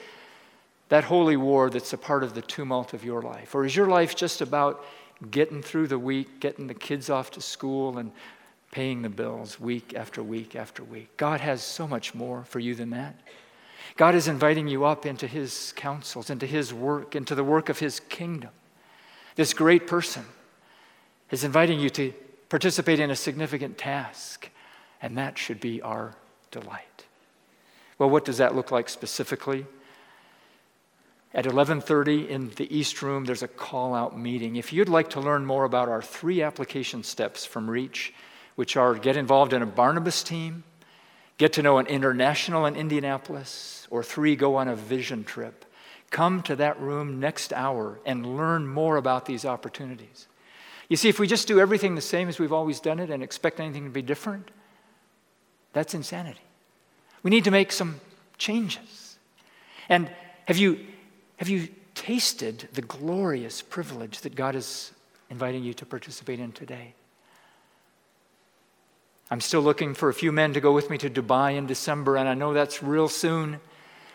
that 0.90 1.04
holy 1.04 1.36
war 1.36 1.70
that's 1.70 1.92
a 1.92 1.98
part 1.98 2.22
of 2.22 2.34
the 2.34 2.42
tumult 2.42 2.92
of 2.92 3.04
your 3.04 3.22
life? 3.22 3.54
Or 3.54 3.64
is 3.64 3.74
your 3.74 3.86
life 3.86 4.14
just 4.14 4.40
about 4.40 4.84
getting 5.30 5.62
through 5.62 5.86
the 5.86 5.98
week, 5.98 6.40
getting 6.40 6.66
the 6.66 6.74
kids 6.74 7.10
off 7.10 7.30
to 7.32 7.40
school, 7.40 7.98
and 7.98 8.12
paying 8.70 9.02
the 9.02 9.08
bills 9.08 9.58
week 9.58 9.94
after 9.94 10.22
week 10.22 10.54
after 10.54 10.84
week. 10.84 11.16
God 11.16 11.40
has 11.40 11.62
so 11.62 11.88
much 11.88 12.14
more 12.14 12.44
for 12.44 12.60
you 12.60 12.74
than 12.74 12.90
that. 12.90 13.18
God 13.96 14.14
is 14.14 14.28
inviting 14.28 14.68
you 14.68 14.84
up 14.84 15.04
into 15.04 15.26
His 15.26 15.72
counsels, 15.76 16.30
into 16.30 16.46
His 16.46 16.72
work, 16.72 17.16
into 17.16 17.34
the 17.34 17.44
work 17.44 17.68
of 17.68 17.80
His 17.80 18.00
kingdom. 18.00 18.50
This 19.34 19.52
great 19.52 19.86
person 19.86 20.24
is 21.30 21.44
inviting 21.44 21.80
you 21.80 21.90
to 21.90 22.12
participate 22.50 23.00
in 23.00 23.10
a 23.10 23.16
significant 23.16 23.78
task, 23.78 24.50
and 25.00 25.16
that 25.16 25.38
should 25.38 25.60
be 25.60 25.80
our 25.80 26.14
delight. 26.50 27.06
Well, 27.98 28.10
what 28.10 28.26
does 28.26 28.38
that 28.38 28.54
look 28.54 28.70
like 28.70 28.88
specifically? 28.88 29.66
At 31.32 31.46
11:30 31.46 32.28
in 32.28 32.50
the 32.56 32.76
East 32.76 33.02
Room, 33.02 33.24
there's 33.24 33.42
a 33.42 33.48
call-out 33.48 34.18
meeting. 34.18 34.56
If 34.56 34.72
you'd 34.72 34.88
like 34.88 35.10
to 35.10 35.20
learn 35.20 35.46
more 35.46 35.64
about 35.64 35.88
our 35.88 36.02
three 36.02 36.42
application 36.42 37.04
steps 37.04 37.46
from 37.46 37.70
Reach, 37.70 38.12
which 38.56 38.76
are 38.76 38.94
get 38.94 39.16
involved 39.16 39.52
in 39.52 39.62
a 39.62 39.66
Barnabas 39.66 40.24
team, 40.24 40.64
get 41.38 41.52
to 41.52 41.62
know 41.62 41.78
an 41.78 41.86
international 41.86 42.66
in 42.66 42.74
Indianapolis, 42.74 43.86
or 43.90 44.02
three, 44.02 44.34
go 44.34 44.56
on 44.56 44.66
a 44.66 44.74
vision 44.74 45.22
trip. 45.22 45.64
Come 46.10 46.42
to 46.42 46.56
that 46.56 46.80
room 46.80 47.20
next 47.20 47.52
hour 47.52 48.00
and 48.04 48.36
learn 48.36 48.66
more 48.66 48.96
about 48.96 49.26
these 49.26 49.44
opportunities. 49.44 50.26
You 50.90 50.96
see, 50.96 51.08
if 51.08 51.20
we 51.20 51.28
just 51.28 51.46
do 51.46 51.60
everything 51.60 51.94
the 51.94 52.00
same 52.00 52.28
as 52.28 52.40
we've 52.40 52.52
always 52.52 52.80
done 52.80 52.98
it 52.98 53.10
and 53.10 53.22
expect 53.22 53.60
anything 53.60 53.84
to 53.84 53.90
be 53.90 54.02
different, 54.02 54.50
that's 55.72 55.94
insanity. 55.94 56.40
We 57.22 57.30
need 57.30 57.44
to 57.44 57.52
make 57.52 57.70
some 57.70 58.00
changes. 58.38 59.16
And 59.88 60.10
have 60.46 60.58
you, 60.58 60.80
have 61.36 61.48
you 61.48 61.68
tasted 61.94 62.68
the 62.72 62.82
glorious 62.82 63.62
privilege 63.62 64.22
that 64.22 64.34
God 64.34 64.56
is 64.56 64.90
inviting 65.30 65.62
you 65.62 65.74
to 65.74 65.86
participate 65.86 66.40
in 66.40 66.50
today? 66.50 66.94
I'm 69.30 69.40
still 69.40 69.62
looking 69.62 69.94
for 69.94 70.08
a 70.08 70.14
few 70.14 70.32
men 70.32 70.54
to 70.54 70.60
go 70.60 70.72
with 70.72 70.90
me 70.90 70.98
to 70.98 71.08
Dubai 71.08 71.54
in 71.54 71.66
December, 71.66 72.16
and 72.16 72.28
I 72.28 72.34
know 72.34 72.52
that's 72.52 72.82
real 72.82 73.08
soon. 73.08 73.60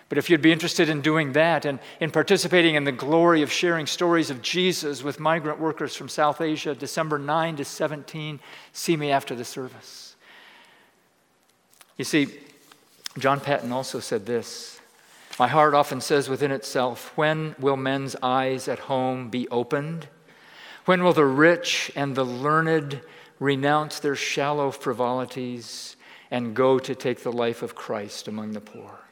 But 0.08 0.20
if 0.20 0.30
you'd 0.30 0.41
be 0.41 0.51
interested 0.51 0.88
in 0.88 1.01
doing 1.01 1.34
that 1.34 1.66
and 1.66 1.80
in 1.99 2.12
participating 2.12 2.76
in 2.76 2.84
the 2.84 2.91
glory 2.91 3.41
of 3.41 3.51
sharing 3.51 3.88
stories 3.88 4.30
of 4.30 4.41
Jesus 4.41 5.03
with 5.03 5.20
migrant 5.20 5.60
workers 5.60 5.95
from 5.95 6.10
South 6.10 6.41
Asia, 6.41 6.76
December 6.76 7.18
9 7.18 7.56
to 7.56 7.66
17, 7.66 8.39
see 8.72 8.97
me 8.97 9.10
after 9.10 9.34
the 9.34 9.45
service. 9.45 10.16
You 11.97 12.06
see, 12.06 12.28
John 13.18 13.39
Paton 13.39 13.72
also 13.72 13.99
said 13.99 14.28
this 14.28 14.80
My 15.39 15.47
heart 15.47 15.74
often 15.74 16.01
says 16.01 16.30
within 16.30 16.51
itself, 16.51 17.18
When 17.18 17.56
will 17.58 17.78
men's 17.78 18.16
eyes 18.22 18.68
at 18.68 18.80
home 18.80 19.30
be 19.30 19.47
opened? 19.49 20.08
When 20.86 21.03
will 21.03 21.14
the 21.14 21.26
rich 21.26 21.91
and 21.95 22.14
the 22.14 22.26
learned 22.26 23.01
renounce 23.39 23.99
their 23.99 24.16
shallow 24.16 24.70
frivolities 24.70 25.95
and 26.30 26.56
go 26.56 26.78
to 26.78 26.93
take 26.93 27.24
the 27.24 27.32
life 27.32 27.64
of 27.64 27.74
Christ 27.74 28.28
among 28.28 28.51
the 28.51 28.62
poor? 28.62 29.05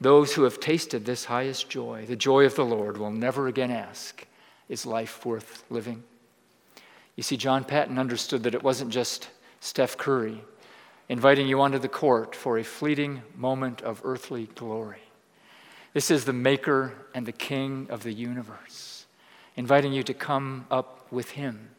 Those 0.00 0.34
who 0.34 0.42
have 0.42 0.60
tasted 0.60 1.04
this 1.04 1.24
highest 1.24 1.70
joy, 1.70 2.04
the 2.06 2.16
joy 2.16 2.44
of 2.44 2.54
the 2.54 2.64
Lord, 2.64 2.98
will 2.98 3.10
never 3.10 3.48
again 3.48 3.70
ask, 3.70 4.26
Is 4.68 4.84
life 4.84 5.24
worth 5.24 5.64
living? 5.70 6.02
You 7.16 7.22
see, 7.22 7.38
John 7.38 7.64
Paton 7.64 7.98
understood 7.98 8.42
that 8.42 8.54
it 8.54 8.62
wasn't 8.62 8.90
just 8.90 9.30
Steph 9.60 9.96
Curry 9.96 10.44
inviting 11.08 11.46
you 11.46 11.60
onto 11.60 11.78
the 11.78 11.88
court 11.88 12.34
for 12.34 12.58
a 12.58 12.64
fleeting 12.64 13.22
moment 13.34 13.80
of 13.82 14.02
earthly 14.04 14.48
glory. 14.54 15.00
This 15.94 16.10
is 16.10 16.24
the 16.24 16.32
maker 16.32 16.92
and 17.14 17.24
the 17.24 17.32
king 17.32 17.86
of 17.88 18.02
the 18.02 18.12
universe, 18.12 19.06
inviting 19.54 19.94
you 19.94 20.02
to 20.02 20.12
come 20.12 20.66
up 20.70 21.10
with 21.10 21.30
him 21.30 21.70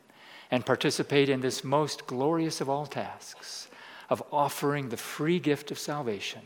and 0.49 0.65
participate 0.65 1.30
in 1.30 1.41
this 1.41 1.63
most 1.63 2.07
glorious 2.07 2.61
of 2.61 2.70
all 2.70 2.88
tasks 2.88 3.68
of 4.09 4.24
offering 4.32 4.89
the 4.89 4.97
free 4.97 5.39
gift 5.39 5.70
of 5.70 5.78
salvation 5.78 6.41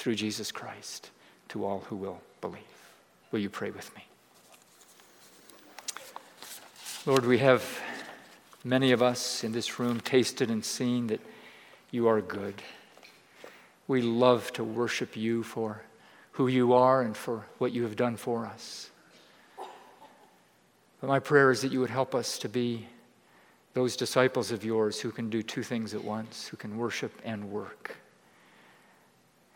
through 0.00 0.14
Jesus 0.14 0.50
Christ 0.50 1.10
to 1.50 1.66
all 1.66 1.80
who 1.90 1.96
will 1.96 2.22
believe. 2.40 2.62
Will 3.30 3.40
you 3.40 3.50
pray 3.50 3.70
with 3.70 3.94
me? 3.94 4.02
Lord, 7.04 7.26
we 7.26 7.36
have 7.36 7.62
many 8.64 8.92
of 8.92 9.02
us 9.02 9.44
in 9.44 9.52
this 9.52 9.78
room 9.78 10.00
tasted 10.00 10.50
and 10.50 10.64
seen 10.64 11.08
that 11.08 11.20
you 11.90 12.08
are 12.08 12.22
good. 12.22 12.54
We 13.88 14.00
love 14.00 14.50
to 14.54 14.64
worship 14.64 15.18
you 15.18 15.42
for 15.42 15.82
who 16.32 16.48
you 16.48 16.72
are 16.72 17.02
and 17.02 17.14
for 17.14 17.44
what 17.58 17.72
you 17.72 17.82
have 17.82 17.96
done 17.96 18.16
for 18.16 18.46
us. 18.46 18.88
But 21.02 21.08
my 21.08 21.18
prayer 21.18 21.50
is 21.50 21.60
that 21.60 21.72
you 21.72 21.80
would 21.80 21.90
help 21.90 22.14
us 22.14 22.38
to 22.38 22.48
be 22.48 22.86
those 23.74 23.96
disciples 23.96 24.50
of 24.50 24.64
yours 24.64 24.98
who 24.98 25.10
can 25.10 25.28
do 25.28 25.42
two 25.42 25.62
things 25.62 25.92
at 25.92 26.02
once, 26.02 26.48
who 26.48 26.56
can 26.56 26.78
worship 26.78 27.12
and 27.22 27.50
work. 27.50 27.98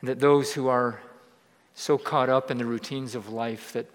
That 0.05 0.20
those 0.20 0.52
who 0.52 0.68
are 0.68 1.00
so 1.74 1.96
caught 1.96 2.28
up 2.28 2.50
in 2.50 2.59
the 2.59 2.66
routines 2.66 3.14
of 3.14 3.30
life 3.30 3.72
that 3.72 3.86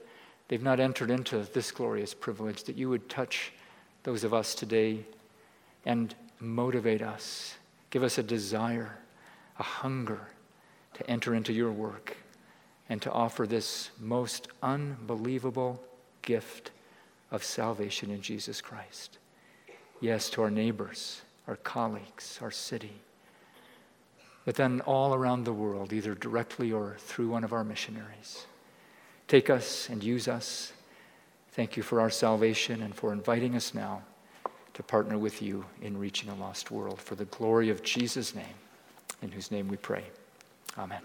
they've 0.48 0.62
not 0.62 0.80
entered 0.80 1.12
into 1.12 1.38
this 1.54 1.72
glorious 1.72 2.16
privilege, 2.16 2.64
that 2.64 2.76
you 2.76 2.90
would 2.90 3.10
touch 3.10 3.54
those 4.02 4.24
of 4.24 4.34
us 4.34 4.56
today 4.56 5.06
and 5.86 6.16
motivate 6.40 7.04
us. 7.04 7.56
Give 7.92 8.02
us 8.02 8.18
a 8.18 8.24
desire, 8.24 8.98
a 9.60 9.64
hunger 9.64 10.22
to 10.96 11.08
enter 11.08 11.36
into 11.36 11.54
your 11.54 11.72
work 11.72 12.18
and 12.90 13.00
to 13.04 13.12
offer 13.12 13.46
this 13.46 13.92
most 14.00 14.48
unbelievable 14.64 15.80
gift 16.24 16.72
of 17.30 17.44
salvation 17.44 18.10
in 18.10 18.22
Jesus 18.24 18.62
Christ. 18.62 19.20
Yes, 20.02 20.32
to 20.32 20.42
our 20.42 20.50
neighbors, 20.50 21.22
our 21.48 21.58
colleagues, 21.58 22.40
our 22.42 22.50
city 22.50 22.94
but 24.50 24.56
then 24.56 24.82
all 24.88 25.14
around 25.14 25.44
the 25.44 25.54
world, 25.54 25.94
either 25.94 26.16
directly 26.16 26.72
or 26.72 26.96
through 26.98 27.30
one 27.30 27.44
of 27.44 27.54
our 27.54 27.64
missionaries. 27.64 28.48
Take 29.28 29.48
us 29.48 29.88
and 29.90 30.04
use 30.04 30.28
us. 30.28 30.74
Thank 31.52 31.78
you 31.78 31.84
for 31.84 32.02
our 32.02 32.10
salvation 32.10 32.82
and 32.82 32.96
for 32.96 33.14
inviting 33.14 33.56
us 33.56 33.76
now 33.76 34.02
to 34.74 34.82
partner 34.82 35.20
with 35.20 35.44
you 35.44 35.66
in 35.84 36.00
reaching 36.00 36.30
a 36.30 36.36
lost 36.36 36.72
world. 36.72 37.00
For 37.00 37.14
the 37.14 37.26
glory 37.26 37.70
of 37.70 37.84
Jesus' 37.84 38.34
name, 38.34 38.58
in 39.22 39.32
whose 39.32 39.52
name 39.52 39.68
we 39.68 39.78
pray. 39.78 40.06
Amen. 40.80 41.04